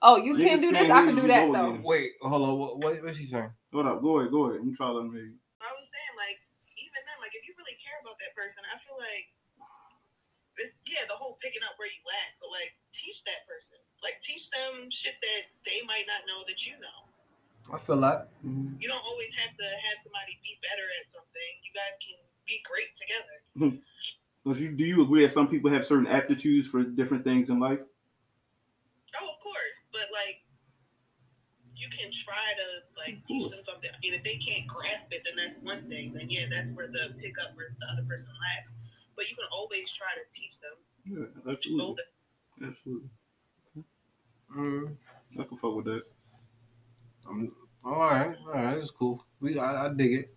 Oh, 0.01 0.17
you 0.17 0.35
Niggas 0.35 0.43
can't 0.43 0.61
do 0.61 0.71
this. 0.73 0.89
I 0.91 1.05
can 1.05 1.15
do 1.15 1.27
that 1.27 1.47
go 1.47 1.53
though. 1.53 1.69
again. 1.71 1.83
Wait, 1.83 2.11
hold 2.21 2.41
on. 2.43 2.59
What, 2.59 2.77
what 2.83 3.01
what's 3.03 3.17
she 3.17 3.25
saying? 3.25 3.51
Hold 3.71 3.87
up, 3.87 4.01
go 4.01 4.19
ahead, 4.19 4.31
go 4.31 4.45
ahead. 4.51 4.59
Let 4.59 4.65
me 4.67 4.75
try 4.75 4.87
to 4.87 4.93
let 4.99 5.05
me. 5.07 5.31
I 5.63 5.71
was 5.71 5.87
saying, 5.87 6.13
like, 6.19 6.43
even 6.75 6.99
then, 7.07 7.17
like, 7.23 7.31
if 7.31 7.47
you 7.47 7.55
really 7.55 7.79
care 7.79 7.95
about 8.03 8.19
that 8.19 8.35
person, 8.35 8.63
I 8.67 8.75
feel 8.83 8.99
like, 8.99 9.31
it's, 10.57 10.73
yeah, 10.85 11.05
the 11.09 11.17
whole 11.17 11.37
picking 11.41 11.63
up 11.65 11.73
where 11.81 11.89
you 11.89 12.03
at, 12.25 12.37
but 12.37 12.49
like, 12.53 12.73
teach 12.93 13.23
that 13.25 13.47
person. 13.49 13.79
Like, 14.05 14.21
teach 14.21 14.49
them 14.53 14.91
shit 14.93 15.17
that 15.17 15.43
they 15.65 15.81
might 15.87 16.05
not 16.05 16.27
know 16.29 16.45
that 16.45 16.61
you 16.65 16.77
know. 16.77 16.99
I 17.71 17.79
feel 17.79 17.95
like 17.95 18.27
mm. 18.43 18.75
You 18.75 18.87
don't 18.91 19.05
always 19.07 19.31
have 19.39 19.55
to 19.55 19.63
have 19.63 19.97
somebody 20.03 20.35
be 20.43 20.59
better 20.59 20.83
at 20.99 21.07
something. 21.07 21.51
You 21.63 21.71
guys 21.71 21.95
can 22.03 22.19
be 22.43 22.59
great 22.67 22.91
together. 22.99 23.35
Hmm. 23.55 23.79
But 24.43 24.59
you, 24.59 24.75
do 24.75 24.83
you 24.83 25.01
agree 25.01 25.23
that 25.23 25.31
some 25.31 25.47
people 25.47 25.71
have 25.71 25.87
certain 25.87 26.07
aptitudes 26.07 26.67
for 26.67 26.83
different 26.83 27.23
things 27.23 27.49
in 27.49 27.59
life? 27.63 27.79
Oh, 29.15 29.29
of 29.29 29.39
course, 29.39 29.87
but 29.93 30.11
like, 30.11 30.43
you 31.75 31.87
can 31.89 32.11
try 32.11 32.51
to 32.55 32.67
like 32.99 33.23
teach 33.25 33.49
them 33.49 33.63
something. 33.63 33.89
I 33.91 33.97
mean, 34.03 34.13
if 34.13 34.23
they 34.23 34.37
can't 34.37 34.67
grasp 34.67 35.07
it, 35.11 35.23
then 35.25 35.35
that's 35.35 35.57
one 35.63 35.87
thing. 35.89 36.13
Then 36.13 36.29
yeah, 36.29 36.45
that's 36.51 36.67
where 36.75 36.87
the 36.87 37.15
pickup 37.19 37.55
where 37.55 37.75
the 37.79 37.87
other 37.91 38.03
person 38.07 38.29
lacks. 38.39 38.75
But 39.15 39.29
you 39.29 39.35
can 39.35 39.45
always 39.51 39.91
try 39.91 40.07
to 40.15 40.25
teach 40.31 40.59
them. 40.59 40.77
Yeah, 41.05 41.41
Both. 41.43 41.57
absolutely. 41.57 42.03
Absolutely. 42.63 43.09
Mm, 44.55 44.95
I 45.39 45.43
can 45.43 45.57
fuck 45.57 45.75
with 45.75 45.85
that. 45.85 46.03
I'm, 47.27 47.51
all 47.85 47.99
right, 47.99 48.35
all 48.47 48.53
right, 48.53 48.77
it's 48.77 48.91
cool. 48.91 49.23
We, 49.39 49.57
I, 49.59 49.85
I 49.87 49.93
dig 49.93 50.13
it. 50.13 50.35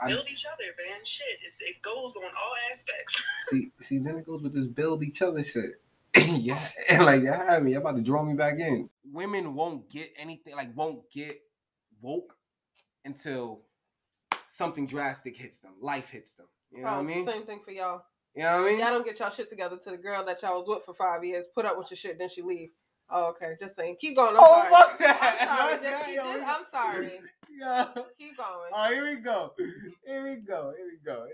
I- 0.00 0.08
Build 0.08 0.26
each 0.30 0.44
other, 0.46 0.64
man. 0.88 1.00
Shit, 1.04 1.26
it, 1.42 1.52
it 1.60 1.82
goes 1.82 2.16
on 2.16 2.22
all 2.24 2.54
aspects. 2.70 3.22
See, 3.50 3.70
see, 3.80 3.98
then 3.98 4.16
it 4.16 4.26
goes 4.26 4.42
with 4.42 4.54
this 4.54 4.66
build 4.66 5.02
each 5.02 5.22
other 5.22 5.42
shit. 5.42 5.80
yeah, 6.16 6.58
and 6.90 7.04
like 7.06 7.22
y'all 7.22 7.34
have 7.46 7.62
me, 7.62 7.72
y'all 7.72 7.80
about 7.80 7.96
to 7.96 8.02
draw 8.02 8.22
me 8.22 8.34
back 8.34 8.58
in. 8.58 8.90
Women 9.10 9.54
won't 9.54 9.88
get 9.90 10.12
anything, 10.18 10.54
like 10.54 10.76
won't 10.76 11.10
get 11.10 11.40
woke 12.02 12.36
until 13.06 13.62
something 14.48 14.86
drastic 14.86 15.36
hits 15.36 15.60
them, 15.60 15.72
life 15.80 16.08
hits 16.10 16.32
them. 16.34 16.46
You 16.70 16.82
know 16.82 16.90
what 16.92 16.98
I 16.98 17.02
mean? 17.02 17.24
Same 17.24 17.44
thing 17.46 17.60
for 17.64 17.70
y'all. 17.70 18.02
You 18.34 18.42
know 18.42 18.58
what 18.62 18.66
I 18.68 18.70
mean? 18.70 18.78
Y'all 18.80 18.90
don't 18.90 19.04
get 19.04 19.18
y'all 19.18 19.30
shit 19.30 19.48
together 19.50 19.78
to 19.84 19.90
the 19.90 19.96
girl 19.96 20.24
that 20.26 20.42
y'all 20.42 20.58
was 20.58 20.68
with 20.68 20.84
for 20.84 20.94
five 20.94 21.24
years, 21.24 21.46
put 21.54 21.64
up 21.64 21.78
with 21.78 21.90
your 21.90 21.96
shit, 21.96 22.18
then 22.18 22.28
she 22.28 22.42
leave. 22.42 22.70
Oh, 23.10 23.28
okay. 23.30 23.54
Just 23.58 23.74
saying. 23.74 23.96
Keep 24.00 24.16
going. 24.16 24.36
I'm 24.36 24.42
Oh, 24.42 24.46
sorry. 24.46 24.70
fuck 24.70 24.90
I'm 24.92 24.98
that. 25.00 25.48
sorry. 25.80 25.90
Just 25.90 26.04
keep, 26.04 26.14
yo. 26.16 26.32
just, 26.34 26.44
I'm 26.46 26.64
sorry. 26.70 27.20
Yeah. 27.58 27.86
Keep 28.18 28.36
going. 28.36 28.70
Oh, 28.72 28.92
here 28.92 29.02
we 29.04 29.16
go. 29.16 29.52
Here 30.06 30.22
we 30.22 30.36
go. 30.36 30.72
Here 30.76 30.86
we 30.86 30.98
go. 31.04 31.26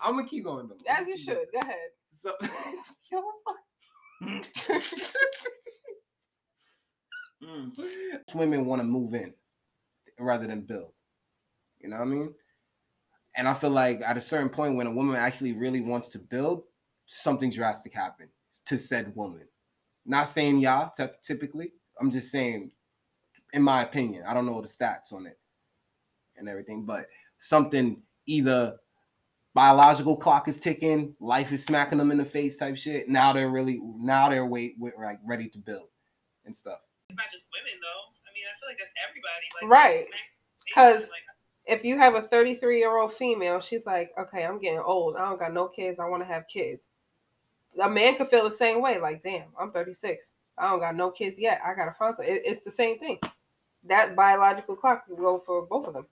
I'm 0.00 0.16
gonna 0.16 0.28
keep 0.28 0.44
going 0.44 0.68
though. 0.68 0.76
As 0.86 1.06
you 1.08 1.16
should. 1.16 1.46
Go 1.52 1.60
ahead. 1.62 1.76
So, 2.12 2.32
yo, 3.12 3.22
Mm. 7.42 8.34
women 8.34 8.66
want 8.66 8.80
to 8.80 8.84
move 8.84 9.14
in 9.14 9.32
rather 10.18 10.46
than 10.48 10.62
build. 10.62 10.92
You 11.80 11.88
know 11.88 11.96
what 11.96 12.02
I 12.02 12.06
mean? 12.06 12.34
And 13.36 13.46
I 13.48 13.54
feel 13.54 13.70
like 13.70 14.00
at 14.02 14.16
a 14.16 14.20
certain 14.20 14.48
point, 14.48 14.74
when 14.76 14.86
a 14.86 14.90
woman 14.90 15.16
actually 15.16 15.52
really 15.52 15.80
wants 15.80 16.08
to 16.08 16.18
build, 16.18 16.64
something 17.06 17.50
drastic 17.50 17.92
happens 17.94 18.30
to 18.66 18.78
said 18.78 19.14
woman. 19.14 19.46
Not 20.04 20.28
saying 20.28 20.58
y'all 20.58 20.90
ty- 20.96 21.10
typically. 21.22 21.72
I'm 22.00 22.10
just 22.10 22.30
saying, 22.30 22.70
in 23.52 23.62
my 23.62 23.82
opinion, 23.82 24.24
I 24.26 24.34
don't 24.34 24.46
know 24.46 24.60
the 24.60 24.68
stats 24.68 25.12
on 25.12 25.26
it 25.26 25.38
and 26.36 26.48
everything, 26.48 26.84
but 26.84 27.06
something 27.38 28.02
either 28.26 28.76
biological 29.54 30.16
clock 30.16 30.48
is 30.48 30.60
ticking, 30.60 31.14
life 31.20 31.52
is 31.52 31.64
smacking 31.64 31.98
them 31.98 32.10
in 32.10 32.18
the 32.18 32.24
face 32.24 32.56
type 32.56 32.76
shit. 32.76 33.08
Now 33.08 33.32
they're 33.32 33.50
really 33.50 33.80
now 33.82 34.28
they're 34.28 34.46
wait, 34.46 34.74
wait 34.78 34.94
like 34.98 35.18
ready 35.26 35.48
to 35.50 35.58
build 35.58 35.88
and 36.44 36.56
stuff. 36.56 36.78
It's 37.10 37.16
not 37.16 37.26
just 37.30 37.44
women 37.52 37.78
though. 37.80 38.02
I 38.26 38.30
mean, 38.34 38.44
I 38.46 38.54
feel 38.60 38.68
like 38.68 38.78
that's 38.78 38.94
everybody. 39.08 39.46
Like, 39.62 39.70
Right. 39.70 40.06
'Cause- 40.74 41.08
like, 41.10 41.22
If 41.68 41.84
you 41.84 41.98
have 41.98 42.14
a 42.14 42.22
33 42.22 42.78
year 42.78 42.96
old 42.96 43.12
female, 43.12 43.60
she's 43.60 43.84
like, 43.86 44.12
okay, 44.18 44.44
I'm 44.44 44.58
getting 44.58 44.80
old. 44.80 45.16
I 45.16 45.28
don't 45.28 45.38
got 45.38 45.52
no 45.52 45.68
kids. 45.68 46.00
I 46.00 46.08
want 46.08 46.22
to 46.22 46.26
have 46.26 46.48
kids. 46.48 46.88
A 47.80 47.88
man 47.88 48.16
could 48.16 48.30
feel 48.30 48.44
the 48.44 48.50
same 48.50 48.80
way. 48.80 48.98
Like, 48.98 49.22
damn, 49.22 49.48
I'm 49.60 49.70
36. 49.70 50.32
I 50.56 50.70
don't 50.70 50.80
got 50.80 50.96
no 50.96 51.10
kids 51.10 51.38
yet. 51.38 51.60
I 51.64 51.74
gotta 51.74 51.92
find 51.92 52.16
some. 52.16 52.24
It, 52.24 52.42
it's 52.44 52.62
the 52.62 52.70
same 52.70 52.98
thing. 52.98 53.18
That 53.84 54.16
biological 54.16 54.76
clock 54.76 55.06
can 55.06 55.16
go 55.16 55.38
for 55.38 55.66
both 55.66 55.86
of 55.86 55.94
them. 55.94 56.06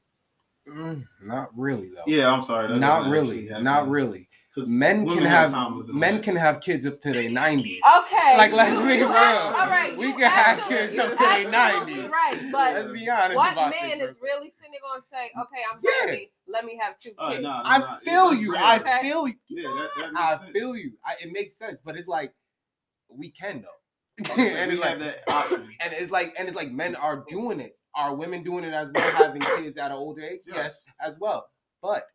Mm, 0.68 1.04
not 1.22 1.50
really 1.56 1.90
though. 1.90 2.02
Yeah, 2.06 2.30
I'm 2.30 2.42
sorry. 2.42 2.68
that 2.68 2.78
not 2.78 3.10
really. 3.10 3.48
Not 3.48 3.88
really. 3.88 4.28
'Cause 4.56 4.68
Men 4.68 5.00
can 5.00 5.16
women 5.16 5.24
have 5.26 5.50
time 5.50 5.76
with 5.76 5.88
men 5.88 6.22
can 6.22 6.34
have 6.34 6.62
kids 6.62 6.86
up 6.86 6.98
to 7.02 7.12
their 7.12 7.28
nineties. 7.28 7.82
Okay. 7.98 8.38
Like, 8.38 8.52
let's 8.52 8.72
you- 8.72 8.80
be 8.80 8.86
real. 9.02 9.08
have- 9.12 9.54
all 9.54 9.68
right. 9.68 9.94
We 9.98 10.12
can 10.12 10.30
have 10.30 10.66
kids 10.66 10.98
up 10.98 11.10
you 11.10 11.16
to 11.16 11.22
their 11.22 11.50
90s. 11.50 12.08
Right, 12.10 12.38
but 12.50 12.74
Let's 12.74 12.90
be 12.90 13.08
honest 13.10 13.36
what 13.36 13.52
about 13.52 13.70
man 13.70 13.98
this. 13.98 14.16
is 14.16 14.22
really 14.22 14.50
sitting 14.50 14.72
going 14.82 15.02
to 15.02 15.06
say, 15.12 15.30
okay, 15.38 15.62
I'm 15.70 15.78
Yeah. 15.82 16.06
ready. 16.06 16.32
Let 16.46 16.64
me 16.64 16.78
have 16.82 16.98
two 16.98 17.10
kids. 17.10 17.18
Oh, 17.18 17.38
nah, 17.38 17.62
I 17.66 17.78
nah, 17.78 17.96
feel 17.98 18.30
it's 18.30 18.40
you. 18.40 18.54
rare. 18.54 18.64
I 18.64 19.02
feel 19.02 19.28
you. 19.28 19.34
Yeah, 19.48 19.68
that, 19.96 20.12
that 20.14 20.20
I 20.20 20.38
sense. 20.38 20.50
feel 20.52 20.74
you. 20.76 20.92
I, 21.04 21.14
it 21.20 21.32
makes 21.32 21.58
sense, 21.58 21.78
but 21.84 21.96
it's 21.98 22.08
like 22.08 22.32
we 23.10 23.30
can 23.30 23.60
though. 23.62 23.68
Like, 24.30 24.38
and 24.38 24.72
it's 24.72 24.80
like 24.80 24.98
and 25.80 25.92
it's 25.92 26.10
like 26.10 26.34
and 26.38 26.48
it's 26.48 26.56
like 26.56 26.70
men 26.72 26.96
are 26.96 27.24
doing 27.28 27.60
it. 27.60 27.78
Are 27.94 28.14
women 28.14 28.42
doing 28.42 28.64
it 28.64 28.72
as 28.72 28.88
well, 28.94 29.10
having 29.12 29.42
kids 29.42 29.76
at 29.76 29.90
an 29.90 29.96
older 29.98 30.22
age? 30.22 30.40
Yeah. 30.46 30.54
Yes, 30.56 30.84
as 31.00 31.18
well. 31.18 31.46
But 31.82 32.06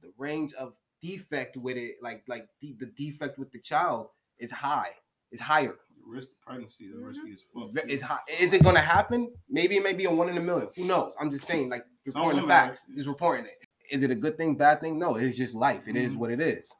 the 0.00 0.12
range 0.18 0.52
of 0.54 0.74
defect 1.04 1.56
with 1.56 1.76
it, 1.76 1.96
like 2.02 2.24
like 2.28 2.48
the, 2.60 2.74
the 2.78 2.86
defect 2.86 3.38
with 3.38 3.52
the 3.52 3.58
child, 3.58 4.08
is 4.38 4.50
high. 4.50 4.90
Is 5.30 5.40
higher. 5.40 5.74
The 5.96 6.10
risk 6.10 6.28
of 6.30 6.40
pregnancy 6.46 6.88
the 6.88 6.98
risky 6.98 7.32
as 7.32 7.40
fuck. 7.52 7.72
Ve- 7.72 7.80
too. 7.82 7.88
Is 7.88 8.02
high. 8.02 8.18
Is 8.40 8.52
it 8.52 8.62
going 8.62 8.74
to 8.76 8.80
happen? 8.80 9.30
Maybe 9.48 9.76
it 9.76 9.82
may 9.82 9.92
be 9.92 10.04
a 10.04 10.10
one 10.10 10.28
in 10.28 10.36
a 10.38 10.40
million. 10.40 10.68
Who 10.76 10.84
knows? 10.86 11.12
I'm 11.20 11.30
just 11.30 11.46
saying, 11.46 11.68
like 11.70 11.84
reporting 12.06 12.40
the 12.40 12.42
women 12.42 12.50
are- 12.50 12.66
facts. 12.66 12.86
Just 12.94 13.08
reporting 13.08 13.46
it. 13.46 13.58
Is 13.90 14.02
it 14.02 14.10
a 14.10 14.14
good 14.14 14.36
thing? 14.36 14.54
Bad 14.56 14.80
thing? 14.80 14.98
No. 14.98 15.16
It's 15.16 15.36
just 15.36 15.54
life. 15.54 15.82
It 15.86 15.96
is 15.96 16.12
Mhm. 16.12 16.16
what 16.16 16.30
it 16.30 16.40
is, 16.40 16.72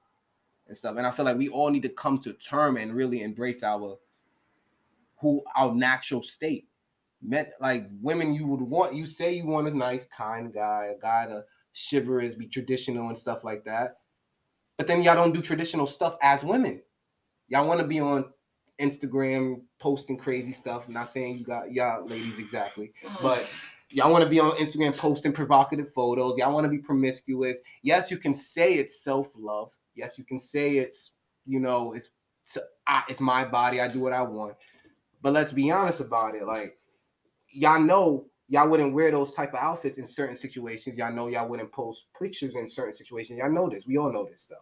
and 0.68 0.76
stuff. 0.76 0.96
And 0.96 1.06
I 1.06 1.10
feel 1.10 1.24
like 1.26 1.36
we 1.36 1.48
all 1.50 1.70
need 1.70 1.82
to 1.82 1.88
come 1.90 2.18
to 2.20 2.32
term 2.34 2.76
and 2.76 2.94
really 2.94 3.22
embrace 3.22 3.62
our 3.62 3.98
who 5.20 5.42
our 5.54 5.74
natural 5.74 6.22
state. 6.22 6.66
Men, 7.22 7.46
like 7.60 7.88
women, 8.02 8.34
you 8.34 8.46
would 8.46 8.60
want. 8.60 8.94
You 8.94 9.06
say 9.06 9.34
you 9.34 9.46
want 9.46 9.68
a 9.68 9.76
nice, 9.76 10.06
kind 10.06 10.52
guy, 10.52 10.94
a 10.96 11.00
guy 11.00 11.26
to 11.26 11.44
chivalrous, 11.74 12.34
be 12.34 12.46
traditional 12.46 13.08
and 13.08 13.16
stuff 13.18 13.42
like 13.44 13.64
that. 13.64 13.98
But 14.76 14.86
then 14.86 15.02
y'all 15.02 15.14
don't 15.14 15.32
do 15.32 15.40
traditional 15.40 15.86
stuff 15.86 16.16
as 16.22 16.42
women. 16.42 16.82
Y'all 17.48 17.66
want 17.66 17.80
to 17.80 17.86
be 17.86 18.00
on 18.00 18.26
Instagram 18.80 19.62
posting 19.78 20.16
crazy 20.18 20.52
stuff. 20.52 20.84
I'm 20.86 20.94
not 20.94 21.08
saying 21.08 21.38
you 21.38 21.44
got 21.44 21.72
y'all 21.72 22.06
ladies 22.06 22.38
exactly, 22.38 22.92
but 23.22 23.48
y'all 23.90 24.10
want 24.10 24.24
to 24.24 24.30
be 24.30 24.40
on 24.40 24.52
Instagram 24.52 24.96
posting 24.96 25.32
provocative 25.32 25.92
photos. 25.92 26.36
Y'all 26.36 26.52
want 26.52 26.64
to 26.64 26.70
be 26.70 26.78
promiscuous. 26.78 27.60
Yes, 27.82 28.10
you 28.10 28.16
can 28.16 28.34
say 28.34 28.74
it's 28.74 29.02
self 29.02 29.32
love. 29.38 29.70
Yes, 29.94 30.18
you 30.18 30.24
can 30.24 30.40
say 30.40 30.78
it's 30.78 31.12
you 31.46 31.60
know 31.60 31.92
it's 31.92 32.10
it's, 32.44 32.58
I, 32.86 33.04
it's 33.08 33.20
my 33.20 33.44
body. 33.44 33.80
I 33.80 33.88
do 33.88 34.00
what 34.00 34.12
I 34.12 34.22
want. 34.22 34.56
But 35.22 35.32
let's 35.32 35.52
be 35.52 35.70
honest 35.70 36.00
about 36.00 36.34
it. 36.34 36.44
Like 36.46 36.76
y'all 37.50 37.80
know 37.80 38.26
y'all 38.48 38.68
wouldn't 38.68 38.94
wear 38.94 39.10
those 39.10 39.32
type 39.32 39.54
of 39.54 39.60
outfits 39.60 39.98
in 39.98 40.06
certain 40.06 40.36
situations. 40.36 40.96
Y'all 40.96 41.12
know 41.12 41.28
y'all 41.28 41.48
wouldn't 41.48 41.72
post 41.72 42.06
pictures 42.20 42.54
in 42.54 42.68
certain 42.68 42.94
situations. 42.94 43.38
Y'all 43.38 43.50
know 43.50 43.68
this. 43.68 43.86
We 43.86 43.96
all 43.98 44.12
know 44.12 44.26
this 44.30 44.42
stuff. 44.42 44.58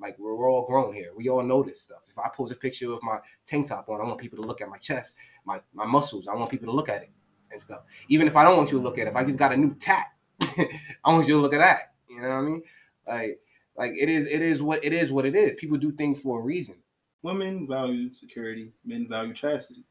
Like 0.00 0.18
we're, 0.18 0.34
we're 0.34 0.50
all 0.50 0.66
grown 0.66 0.94
here. 0.94 1.10
We 1.16 1.28
all 1.28 1.42
know 1.42 1.62
this 1.62 1.80
stuff. 1.80 2.00
If 2.08 2.18
I 2.18 2.28
post 2.34 2.52
a 2.52 2.56
picture 2.56 2.92
of 2.92 3.00
my 3.02 3.18
tank 3.46 3.68
top 3.68 3.88
on, 3.88 4.00
I 4.00 4.04
want 4.04 4.18
people 4.18 4.40
to 4.42 4.46
look 4.46 4.60
at 4.60 4.68
my 4.68 4.78
chest, 4.78 5.16
my 5.44 5.60
my 5.72 5.84
muscles. 5.84 6.26
I 6.28 6.34
want 6.34 6.50
people 6.50 6.66
to 6.66 6.72
look 6.72 6.88
at 6.88 7.02
it 7.02 7.10
and 7.52 7.60
stuff. 7.60 7.82
Even 8.08 8.26
if 8.26 8.34
I 8.34 8.42
don't 8.44 8.56
want 8.56 8.72
you 8.72 8.78
to 8.78 8.84
look 8.84 8.98
at 8.98 9.06
it, 9.06 9.10
if 9.10 9.16
I 9.16 9.24
just 9.24 9.38
got 9.38 9.52
a 9.52 9.56
new 9.56 9.74
tat, 9.76 10.06
I 10.40 11.12
want 11.12 11.28
you 11.28 11.34
to 11.34 11.40
look 11.40 11.54
at 11.54 11.58
that. 11.58 11.92
You 12.08 12.22
know 12.22 12.28
what 12.28 12.34
I 12.34 12.40
mean? 12.42 12.62
Like 13.06 13.40
like 13.76 13.92
it 13.98 14.08
is 14.08 14.26
it 14.26 14.42
is 14.42 14.60
what 14.60 14.84
it 14.84 14.92
is 14.92 15.12
what 15.12 15.26
it 15.26 15.36
is. 15.36 15.54
People 15.56 15.78
do 15.78 15.92
things 15.92 16.18
for 16.20 16.40
a 16.40 16.42
reason. 16.42 16.76
women 17.22 17.66
value 17.68 18.12
security, 18.14 18.72
men 18.84 19.06
value 19.08 19.34
chastity. 19.34 19.84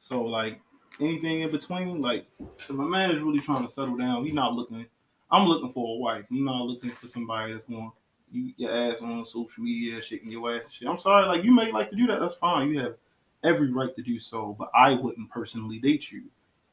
So 0.00 0.22
like 0.22 0.60
anything 1.00 1.40
in 1.40 1.50
between, 1.50 2.00
like 2.00 2.26
if 2.58 2.70
a 2.70 2.74
man 2.74 3.10
is 3.10 3.22
really 3.22 3.40
trying 3.40 3.66
to 3.66 3.72
settle 3.72 3.96
down, 3.96 4.24
he's 4.24 4.34
not 4.34 4.54
looking. 4.54 4.86
I'm 5.30 5.46
looking 5.46 5.72
for 5.72 5.96
a 5.96 5.98
wife. 5.98 6.24
I'm 6.30 6.44
not 6.44 6.66
looking 6.66 6.90
for 6.90 7.08
somebody 7.08 7.52
that's 7.52 7.66
going 7.66 7.92
you 8.30 8.52
your 8.56 8.92
ass 8.92 9.00
on 9.00 9.24
social 9.24 9.62
media, 9.62 10.02
shaking 10.02 10.30
your 10.30 10.56
ass 10.56 10.70
shit. 10.70 10.88
I'm 10.88 10.98
sorry, 10.98 11.26
like 11.26 11.44
you 11.44 11.54
may 11.54 11.72
like 11.72 11.90
to 11.90 11.96
do 11.96 12.06
that. 12.08 12.20
That's 12.20 12.34
fine. 12.34 12.68
You 12.68 12.80
have 12.80 12.96
every 13.44 13.70
right 13.70 13.94
to 13.96 14.02
do 14.02 14.18
so, 14.18 14.54
but 14.58 14.70
I 14.74 14.94
wouldn't 14.94 15.30
personally 15.30 15.78
date 15.78 16.10
you. 16.12 16.24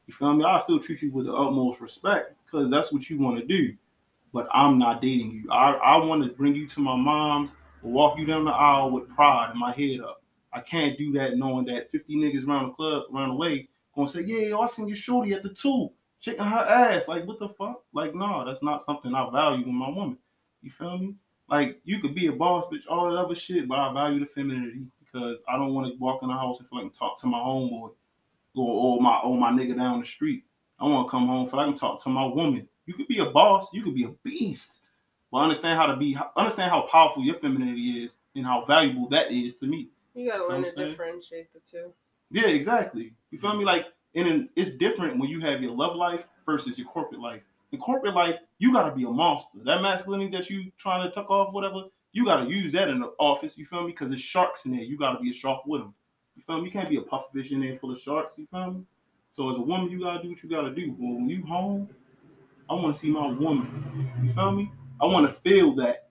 You 0.06 0.14
feel 0.14 0.34
me? 0.34 0.44
I 0.44 0.60
still 0.60 0.78
treat 0.78 1.02
you 1.02 1.10
with 1.10 1.26
the 1.26 1.32
utmost 1.32 1.80
respect 1.80 2.34
because 2.44 2.70
that's 2.70 2.92
what 2.92 3.08
you 3.08 3.18
want 3.18 3.38
to 3.38 3.46
do. 3.46 3.74
But 4.32 4.48
I'm 4.52 4.78
not 4.78 5.00
dating 5.00 5.30
you. 5.30 5.50
I, 5.50 5.72
I 5.72 5.96
want 6.04 6.22
to 6.24 6.30
bring 6.30 6.54
you 6.54 6.68
to 6.68 6.80
my 6.80 6.96
mom's 6.96 7.50
walk 7.86 8.18
you 8.18 8.26
down 8.26 8.44
the 8.44 8.50
aisle 8.50 8.90
with 8.90 9.08
pride 9.08 9.50
and 9.50 9.58
my 9.58 9.72
head 9.72 10.00
up. 10.00 10.22
I 10.52 10.60
can't 10.60 10.98
do 10.98 11.12
that 11.12 11.36
knowing 11.36 11.66
that 11.66 11.90
50 11.90 12.16
niggas 12.16 12.46
around 12.46 12.68
the 12.68 12.72
club, 12.72 13.04
around 13.12 13.30
the 13.30 13.34
way, 13.34 13.68
gonna 13.96 14.08
say, 14.08 14.22
yeah, 14.22 14.48
yo, 14.48 14.60
I 14.60 14.66
seen 14.66 14.88
your 14.88 14.96
shorty 14.96 15.32
at 15.32 15.42
the 15.42 15.50
two, 15.50 15.90
shaking 16.20 16.44
her 16.44 16.64
ass. 16.64 17.08
Like, 17.08 17.26
what 17.26 17.38
the 17.38 17.48
fuck? 17.48 17.82
Like, 17.92 18.14
no, 18.14 18.44
that's 18.46 18.62
not 18.62 18.84
something 18.84 19.14
I 19.14 19.28
value 19.30 19.66
in 19.66 19.74
my 19.74 19.88
woman. 19.88 20.18
You 20.62 20.70
feel 20.70 20.98
me? 20.98 21.14
Like, 21.48 21.80
you 21.84 22.00
could 22.00 22.14
be 22.14 22.26
a 22.26 22.32
boss, 22.32 22.66
bitch, 22.66 22.82
all 22.88 23.10
that 23.10 23.18
other 23.18 23.34
shit, 23.34 23.68
but 23.68 23.78
I 23.78 23.92
value 23.92 24.20
the 24.20 24.26
femininity 24.26 24.86
because 25.00 25.38
I 25.48 25.56
don't 25.56 25.74
want 25.74 25.92
to 25.92 25.98
walk 25.98 26.22
in 26.22 26.28
the 26.28 26.34
house 26.34 26.58
and 26.60 26.68
feel 26.68 26.78
like 26.78 26.86
I 26.86 26.88
can 26.88 26.98
talk 26.98 27.20
to 27.20 27.26
my 27.26 27.38
homeboy 27.38 27.90
or, 28.54 28.96
or 28.96 29.00
my 29.00 29.18
or 29.18 29.36
my 29.36 29.50
nigga 29.50 29.76
down 29.76 30.00
the 30.00 30.06
street. 30.06 30.44
I 30.78 30.84
want 30.84 31.06
to 31.06 31.10
come 31.10 31.26
home 31.26 31.44
like 31.44 31.54
I 31.54 31.64
can 31.64 31.78
talk 31.78 32.02
to 32.02 32.08
my 32.08 32.26
woman. 32.26 32.68
You 32.86 32.94
could 32.94 33.08
be 33.08 33.18
a 33.18 33.30
boss, 33.30 33.72
you 33.72 33.82
could 33.82 33.94
be 33.94 34.04
a 34.04 34.14
beast, 34.24 34.82
but 35.32 35.38
understand 35.38 35.78
how 35.78 35.86
to 35.86 35.96
be, 35.96 36.16
understand 36.36 36.70
how 36.70 36.82
powerful 36.82 37.24
your 37.24 37.38
femininity 37.38 38.04
is 38.04 38.18
and 38.34 38.44
how 38.44 38.64
valuable 38.66 39.08
that 39.08 39.32
is 39.32 39.56
to 39.56 39.66
me. 39.66 39.88
You 40.14 40.30
gotta 40.30 40.46
learn 40.46 40.64
to 40.64 40.88
differentiate 40.88 41.52
the 41.52 41.60
two. 41.70 41.92
Yeah, 42.30 42.48
exactly. 42.48 43.14
You 43.36 43.42
feel 43.42 43.54
me? 43.54 43.66
Like, 43.66 43.88
and 44.14 44.48
it's 44.56 44.70
different 44.70 45.18
when 45.18 45.28
you 45.28 45.40
have 45.40 45.60
your 45.60 45.72
love 45.72 45.94
life 45.94 46.24
versus 46.46 46.78
your 46.78 46.86
corporate 46.86 47.20
life. 47.20 47.42
In 47.70 47.78
corporate 47.78 48.14
life, 48.14 48.36
you 48.58 48.72
gotta 48.72 48.96
be 48.96 49.04
a 49.04 49.10
monster. 49.10 49.58
That 49.62 49.82
masculinity 49.82 50.34
that 50.34 50.48
you 50.48 50.72
trying 50.78 51.06
to 51.06 51.14
tuck 51.14 51.28
off, 51.28 51.52
whatever, 51.52 51.82
you 52.12 52.24
gotta 52.24 52.48
use 52.48 52.72
that 52.72 52.88
in 52.88 52.98
the 52.98 53.12
office. 53.18 53.58
You 53.58 53.66
feel 53.66 53.82
me? 53.82 53.88
Because 53.88 54.08
there's 54.08 54.22
sharks 54.22 54.64
in 54.64 54.70
there. 54.70 54.80
You 54.80 54.96
gotta 54.96 55.20
be 55.20 55.32
a 55.32 55.34
shark 55.34 55.66
with 55.66 55.82
them. 55.82 55.92
You 56.34 56.44
feel 56.46 56.60
me? 56.60 56.64
You 56.64 56.70
can't 56.70 56.88
be 56.88 56.96
a 56.96 57.02
puffer 57.02 57.26
fish 57.34 57.52
in 57.52 57.60
there 57.60 57.76
full 57.76 57.92
of 57.92 58.00
sharks. 58.00 58.38
You 58.38 58.46
feel 58.50 58.70
me? 58.70 58.84
So 59.32 59.50
as 59.50 59.58
a 59.58 59.60
woman, 59.60 59.90
you 59.90 60.00
gotta 60.00 60.22
do 60.22 60.30
what 60.30 60.42
you 60.42 60.48
gotta 60.48 60.74
do. 60.74 60.92
But 60.92 61.04
when 61.04 61.28
you 61.28 61.44
home, 61.44 61.90
I 62.70 62.74
want 62.74 62.94
to 62.94 62.98
see 62.98 63.10
my 63.10 63.26
woman. 63.26 64.10
You 64.22 64.32
feel 64.32 64.52
me? 64.52 64.72
I 64.98 65.04
want 65.04 65.26
to 65.26 65.38
feel 65.42 65.74
that. 65.74 66.08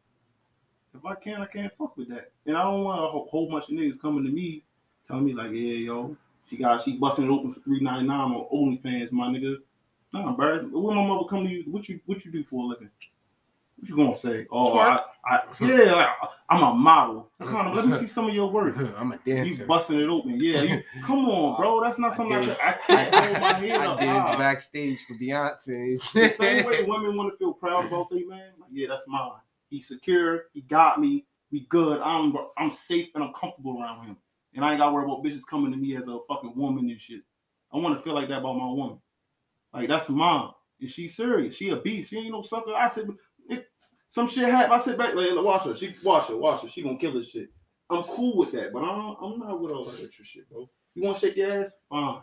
If 0.94 1.04
I 1.04 1.16
can, 1.16 1.42
I 1.42 1.48
can't 1.48 1.74
fuck 1.76 1.98
with 1.98 2.10
that. 2.10 2.34
And 2.46 2.56
I 2.56 2.62
don't 2.62 2.84
want 2.84 3.00
a 3.04 3.28
whole 3.28 3.50
bunch 3.50 3.70
of 3.70 3.72
niggas 3.72 4.00
coming 4.00 4.24
to 4.26 4.30
me 4.30 4.64
telling 5.08 5.26
me 5.26 5.34
like, 5.34 5.52
yeah, 5.52 5.78
yo, 5.78 6.18
she 6.48 6.58
got 6.58 6.82
she 6.82 6.98
busting 6.98 7.26
it 7.26 7.30
open 7.32 7.54
for 7.54 7.60
three 7.62 7.80
ninety 7.80 8.08
nine 8.08 8.32
on 8.32 8.48
OnlyFans, 8.54 9.12
my 9.12 9.28
nigga. 9.28 9.58
Nah, 10.14 10.32
bro. 10.34 10.60
When 10.72 10.96
my 10.96 11.06
mother 11.06 11.26
come 11.28 11.44
to 11.46 11.50
you, 11.50 11.64
what 11.68 11.90
you 11.90 12.00
what 12.06 12.24
you 12.26 12.32
do 12.32 12.44
for 12.44 12.64
a 12.64 12.68
living? 12.68 12.90
What 13.78 13.90
you 13.90 13.96
gonna 13.98 14.16
say? 14.16 14.48
Oh, 14.52 14.78
I, 14.78 15.02
I 15.26 15.42
yeah, 15.60 15.92
like, 15.94 16.08
I'm 16.50 16.64
a 16.64 16.74
model. 16.74 17.30
Come 17.42 17.56
on, 17.58 17.76
let 17.76 17.86
me 17.86 17.92
see 17.92 18.08
some 18.08 18.30
of 18.30 18.34
your 18.34 18.50
work. 18.50 18.78
I'm 18.98 19.12
a 19.12 19.20
You 19.26 19.36
dancer. 19.36 19.66
busting 19.66 20.00
it 20.00 20.08
open, 20.08 20.40
yeah. 20.40 20.62
You, 20.62 20.84
come 21.04 21.26
on, 21.26 21.58
bro. 21.58 21.82
That's 21.84 22.00
not 22.00 22.14
I 22.14 22.16
something 22.16 22.38
I, 22.38 22.46
can, 22.46 22.56
I 22.62 22.74
can't 22.74 23.14
hold 23.16 23.42
my 23.42 23.54
head 23.54 23.82
I 23.82 23.86
up. 23.88 24.00
dance 24.00 24.30
high. 24.30 24.38
backstage 24.38 25.00
for 25.06 25.16
Beyonce. 25.16 26.14
The 26.14 26.30
same 26.30 26.66
way 26.66 26.84
women 26.84 27.18
want 27.18 27.34
to 27.34 27.38
feel 27.38 27.52
proud 27.54 27.86
about 27.86 28.10
their 28.10 28.26
man. 28.28 28.52
Like, 28.60 28.70
yeah, 28.72 28.88
that's 28.90 29.08
mine. 29.10 29.32
He's 29.70 29.88
secure. 29.90 30.46
He 30.54 30.62
got 30.62 31.02
me. 31.02 31.26
We 31.52 31.66
good. 31.68 32.00
I'm 32.02 32.34
I'm 32.58 32.72
safe 32.72 33.10
and 33.14 33.24
I'm 33.26 33.34
comfortable 33.34 33.82
around 33.82 34.06
him. 34.06 34.18
And 34.56 34.64
I 34.64 34.72
ain't 34.72 34.80
got 34.80 34.88
to 34.88 34.94
worry 34.94 35.06
about 35.06 35.24
bitches 35.24 35.46
coming 35.50 35.72
to 35.72 35.78
me 35.78 35.96
as 35.96 36.08
a 36.08 36.20
fucking 36.28 36.56
woman 36.56 36.90
and 36.90 37.00
shit. 37.00 37.22
I 37.74 37.78
want 37.78 37.98
to 37.98 38.04
feel 38.04 38.16
like 38.16 38.30
that 38.30 38.40
about 38.40 38.58
my 38.58 38.66
woman. 38.66 39.00
Like 39.74 39.90
that's 39.90 40.10
mom. 40.10 40.54
And 40.80 40.90
she's 40.90 41.16
serious. 41.16 41.56
She 41.56 41.70
a 41.70 41.76
beast. 41.76 42.10
She 42.10 42.18
ain't 42.18 42.32
no 42.32 42.42
sucker. 42.42 42.74
I 42.74 42.88
said, 42.88 43.10
some 44.10 44.28
shit 44.28 44.50
happen. 44.50 44.72
I 44.72 44.78
sit 44.78 44.98
back, 44.98 45.14
like, 45.14 45.30
watch 45.44 45.66
her. 45.66 45.76
She 45.76 45.94
watch 46.04 46.30
her. 46.30 46.38
Watch 46.38 46.62
her. 46.62 46.70
She 46.70 46.82
gonna 46.82 46.98
kill 46.98 47.14
this 47.14 47.30
shit. 47.30 47.50
I'm 47.90 48.02
cool 48.04 48.38
with 48.38 48.52
that, 48.54 48.72
but 48.72 48.80
I'm 48.80 49.16
I'm 49.22 49.40
not 49.40 49.60
with 49.60 49.72
all 49.72 49.84
that 49.84 50.04
extra 50.04 50.26
shit, 50.26 50.50
bro. 50.50 50.70
You 50.96 51.04
want 51.04 51.20
to 51.20 51.28
shake 51.28 51.36
your 51.36 51.52
ass? 51.52 51.74
Fine. 51.90 52.22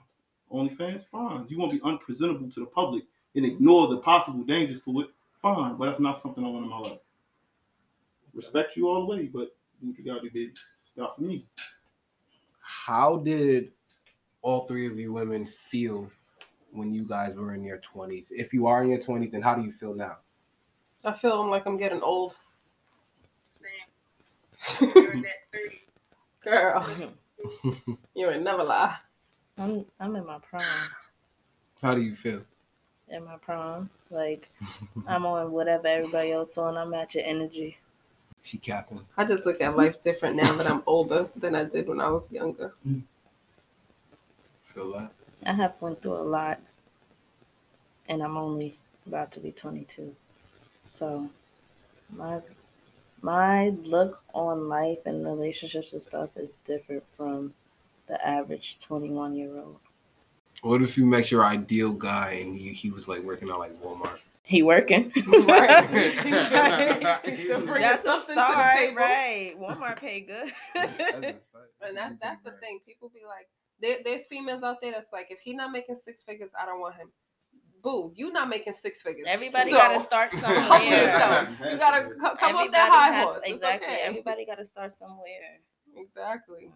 OnlyFans? 0.50 1.06
Fine. 1.12 1.46
You 1.48 1.58
want 1.58 1.70
to 1.72 1.78
be 1.78 1.84
unpresentable 1.84 2.50
to 2.50 2.60
the 2.60 2.66
public 2.66 3.04
and 3.34 3.44
ignore 3.44 3.88
the 3.88 3.98
possible 3.98 4.42
dangers 4.42 4.82
to 4.82 5.00
it? 5.00 5.08
Fine. 5.42 5.76
But 5.76 5.86
that's 5.86 6.00
not 6.00 6.18
something 6.18 6.44
I 6.44 6.48
want 6.48 6.64
in 6.64 6.70
my 6.70 6.78
life. 6.78 6.98
Respect 8.32 8.76
you 8.76 8.88
all 8.88 9.06
the 9.06 9.14
way, 9.14 9.26
but 9.26 9.54
you 9.82 9.94
gotta 10.04 10.22
do, 10.22 10.30
baby. 10.30 10.52
It's 10.52 10.96
not 10.96 11.16
for 11.16 11.22
me. 11.22 11.46
How 12.86 13.18
did 13.18 13.70
all 14.42 14.66
three 14.66 14.88
of 14.88 14.98
you 14.98 15.12
women 15.12 15.46
feel 15.46 16.08
when 16.72 16.92
you 16.92 17.06
guys 17.06 17.36
were 17.36 17.54
in 17.54 17.62
your 17.62 17.78
20s? 17.78 18.32
If 18.32 18.52
you 18.52 18.66
are 18.66 18.82
in 18.82 18.90
your 18.90 18.98
20s, 18.98 19.30
then 19.30 19.40
how 19.40 19.54
do 19.54 19.62
you 19.62 19.70
feel 19.70 19.94
now? 19.94 20.16
I 21.04 21.12
feel 21.12 21.48
like 21.48 21.64
I'm 21.64 21.76
getting 21.76 22.00
old. 22.02 22.34
Same. 23.50 24.90
You're 24.96 25.12
in 25.12 25.22
that 25.22 25.34
30. 25.52 25.80
Girl, 26.42 26.96
you 28.16 28.26
would 28.26 28.42
never 28.42 28.64
lie. 28.64 28.96
I'm 29.58 29.84
I'm 30.00 30.16
in 30.16 30.26
my 30.26 30.38
prime. 30.38 30.88
How 31.80 31.94
do 31.94 32.00
you 32.00 32.16
feel? 32.16 32.42
In 33.08 33.24
my 33.24 33.36
prime, 33.36 33.90
like 34.10 34.48
I'm 35.06 35.24
on 35.24 35.52
whatever 35.52 35.86
everybody 35.86 36.32
else 36.32 36.58
on. 36.58 36.76
I'm 36.76 36.94
at 36.94 37.14
your 37.14 37.24
energy. 37.24 37.78
She 38.42 38.58
capping. 38.58 39.00
I 39.16 39.24
just 39.24 39.46
look 39.46 39.60
at 39.60 39.76
life 39.76 40.02
different 40.02 40.36
now 40.36 40.52
that 40.56 40.68
I'm 40.68 40.82
older 40.86 41.28
than 41.36 41.54
I 41.54 41.64
did 41.64 41.88
when 41.88 42.00
I 42.00 42.08
was 42.08 42.30
younger. 42.30 42.74
Mm. 42.86 43.02
Feel 44.64 44.92
that? 44.94 45.12
I 45.46 45.52
have 45.52 45.76
went 45.80 46.02
through 46.02 46.16
a 46.16 46.22
lot, 46.22 46.60
and 48.08 48.22
I'm 48.22 48.36
only 48.36 48.76
about 49.06 49.30
to 49.32 49.40
be 49.40 49.52
22. 49.52 50.14
So 50.90 51.30
my 52.10 52.40
my 53.22 53.68
look 53.84 54.22
on 54.34 54.68
life 54.68 54.98
and 55.06 55.24
relationships 55.24 55.92
and 55.92 56.02
stuff 56.02 56.30
is 56.36 56.58
different 56.64 57.04
from 57.16 57.54
the 58.08 58.26
average 58.26 58.80
21 58.80 59.36
year 59.36 59.56
old. 59.56 59.78
What 60.62 60.82
if 60.82 60.98
you 60.98 61.06
met 61.06 61.30
your 61.30 61.44
ideal 61.44 61.92
guy 61.92 62.40
and 62.42 62.56
he, 62.56 62.72
he 62.72 62.90
was 62.90 63.08
like 63.08 63.22
working 63.22 63.48
at 63.48 63.58
like 63.58 63.80
Walmart? 63.82 64.18
He 64.44 64.62
working. 64.62 65.12
Right. 65.46 65.84
Still 67.24 67.66
That's 67.66 68.02
a 68.04 68.06
something 68.06 68.34
to 68.34 68.40
the 68.40 68.52
start, 68.52 68.94
right? 68.96 69.54
Walmart 69.58 69.98
pay 70.00 70.20
good. 70.20 70.52
And 70.74 71.96
that's 71.96 72.14
that's 72.20 72.42
the 72.44 72.52
thing. 72.60 72.80
People 72.86 73.10
be 73.14 73.20
like, 73.26 73.48
there, 73.80 73.98
there's 74.04 74.26
females 74.26 74.62
out 74.62 74.80
there 74.80 74.92
that's 74.92 75.12
like, 75.12 75.28
if 75.30 75.40
he 75.40 75.52
not 75.54 75.72
making 75.72 75.96
six 75.96 76.22
figures, 76.22 76.50
I 76.60 76.66
don't 76.66 76.80
want 76.80 76.94
him. 76.96 77.08
Boo, 77.82 78.12
you 78.14 78.32
not 78.32 78.48
making 78.48 78.74
six 78.74 79.02
figures. 79.02 79.26
Everybody 79.28 79.70
So, 79.72 79.76
got 79.76 79.92
to 79.94 80.00
start 80.00 80.30
humble 80.32 80.68
somewhere. 80.78 81.02
yourself. 81.02 81.48
You 81.72 81.78
gotta 81.78 82.08
co- 82.20 82.36
come 82.36 82.56
up 82.56 82.70
that 82.70 82.90
high 82.90 83.10
has- 83.12 83.24
horse. 83.26 83.40
Exactly. 83.44 83.88
okay. 83.88 84.02
Everybody 84.04 84.46
got 84.46 84.58
to 84.58 84.66
start 84.66 84.92
somewhere. 84.92 85.58
Exactly. 85.96 86.70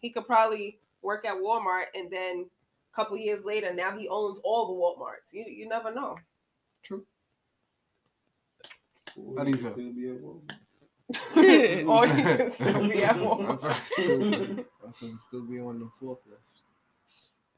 He 0.00 0.10
could 0.10 0.26
probably 0.26 0.78
work 1.02 1.24
at 1.24 1.34
Walmart 1.34 1.84
and 1.94 2.10
then 2.10 2.46
a 2.92 2.96
couple 2.96 3.16
years 3.16 3.44
later, 3.44 3.72
now 3.74 3.96
he 3.96 4.06
owns 4.08 4.38
all 4.44 4.66
the 4.68 4.74
Walmarts. 4.74 5.32
You 5.32 5.44
you 5.48 5.66
never 5.68 5.92
know. 5.94 6.16
How 9.36 9.44
do 9.44 9.50
you 9.50 9.56
feel? 9.56 9.72
Still 9.72 9.92
be 9.92 10.08
at 10.10 10.20
work. 10.20 10.42
or 11.88 12.06
he 12.08 12.22
can 12.22 12.50
still 12.50 12.88
be 12.88 13.04
at 13.04 13.16
Walmart. 13.24 13.64
I 13.64 14.90
said 14.90 15.18
still 15.18 15.42
be 15.42 15.60
on 15.60 15.78
the 15.78 15.88
forklift. 16.00 16.40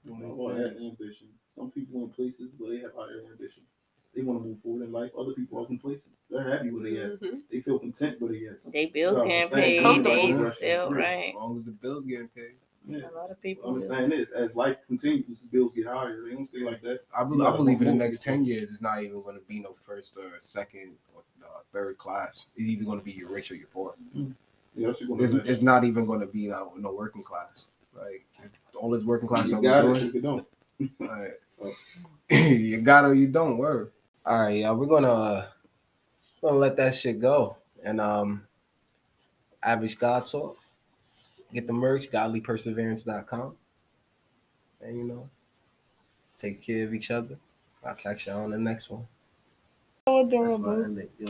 Doing 0.04 0.28
his 0.28 0.38
All 0.38 0.54
thing. 0.54 0.90
ambition. 0.90 1.28
Some 1.46 1.70
people 1.70 2.02
in 2.04 2.10
places 2.10 2.50
where 2.58 2.70
they 2.72 2.80
have 2.82 2.92
higher 2.96 3.22
ambitions. 3.30 3.76
They 4.14 4.22
want 4.22 4.42
to 4.42 4.48
move 4.48 4.58
forward 4.62 4.84
in 4.84 4.92
life. 4.92 5.10
Other 5.18 5.32
people 5.32 5.62
are 5.62 5.66
complacent. 5.66 6.14
They're 6.30 6.48
happy 6.56 6.70
where 6.70 6.82
they 6.84 6.96
at. 7.02 7.20
Mhm. 7.20 7.42
They 7.50 7.60
feel 7.60 7.78
content 7.78 8.20
where 8.20 8.32
they 8.32 8.46
at. 8.46 8.72
they 8.72 8.86
bills 8.86 9.18
Yeah, 9.18 9.24
getting 9.48 9.52
understand. 9.54 10.04
paid. 10.04 10.34
They 10.36 10.50
still 10.56 10.90
right. 10.92 11.28
As 11.30 11.34
long 11.34 11.58
as 11.58 11.64
the 11.64 11.72
bills 11.72 12.06
getting 12.06 12.28
paid. 12.28 12.56
Yeah. 12.88 12.98
A 13.12 13.14
lot 13.18 13.30
of 13.30 13.40
people. 13.42 13.68
Understand 13.68 14.12
this. 14.12 14.30
As 14.30 14.54
life 14.54 14.76
continues, 14.86 15.38
bills 15.50 15.74
get 15.74 15.86
higher. 15.86 16.22
They 16.22 16.34
don't 16.34 16.48
stay 16.48 16.60
like 16.64 16.82
that. 16.82 17.00
I, 17.16 17.24
be- 17.24 17.42
I 17.44 17.56
believe 17.56 17.80
in 17.82 17.88
the 17.88 17.94
next 17.94 18.22
10 18.22 18.44
years, 18.44 18.70
it's 18.70 18.80
not 18.82 19.02
even 19.02 19.22
going 19.22 19.34
to 19.36 19.42
be 19.48 19.58
no 19.60 19.72
first 19.72 20.16
or 20.16 20.30
second 20.38 20.92
or 21.14 21.22
uh, 21.44 21.60
third 21.72 21.98
class. 21.98 22.46
It's 22.56 22.68
either 22.68 22.84
going 22.84 22.98
to 22.98 23.04
be 23.04 23.12
you're 23.12 23.28
rich 23.30 23.50
or 23.50 23.56
you're 23.56 23.66
poor. 23.68 23.94
Yeah, 24.14 24.88
that's 24.88 25.00
what 25.06 25.20
It's, 25.20 25.32
it's 25.32 25.62
not 25.62 25.84
even 25.84 26.06
going 26.06 26.20
to 26.20 26.26
be 26.26 26.46
no, 26.48 26.72
no 26.76 26.92
working 26.92 27.22
class. 27.24 27.66
Like, 27.96 28.24
it's- 28.38 28.52
all 28.78 28.90
this 28.90 29.02
working 29.04 29.26
class 29.28 29.48
You 29.48 29.60
got 29.62 29.86
it. 29.86 29.94
doing, 29.94 30.12
you 30.14 30.20
don't. 30.20 30.46
Alright. 31.00 31.32
you 32.30 32.80
got 32.82 33.04
it 33.04 33.08
or 33.08 33.14
you 33.14 33.26
don't. 33.28 33.56
work. 33.56 33.92
All 34.26 34.42
right, 34.42 34.58
y'all. 34.58 34.76
We're 34.76 34.84
gonna 34.86 35.10
uh, 35.12 35.46
gonna 36.42 36.58
let 36.58 36.76
that 36.76 36.94
shit 36.94 37.18
go. 37.20 37.56
And 37.82 38.00
um, 38.00 38.46
average 39.62 39.98
God 39.98 40.26
talk. 40.26 40.58
Get 41.56 41.66
the 41.66 41.72
merch. 41.72 42.10
Godlyperseverance.com. 42.10 43.56
And 44.82 44.98
you 44.98 45.04
know, 45.04 45.30
take 46.36 46.60
care 46.60 46.84
of 46.84 46.92
each 46.92 47.10
other. 47.10 47.38
I'll 47.82 47.94
catch 47.94 48.26
y'all 48.26 48.44
on 48.44 48.50
the 48.50 48.58
next 48.58 48.90
one. 48.90 49.06
So 50.06 50.20
adorable. 50.20 50.58
my 50.58 50.84
end. 50.84 50.98
Yo. 50.98 51.24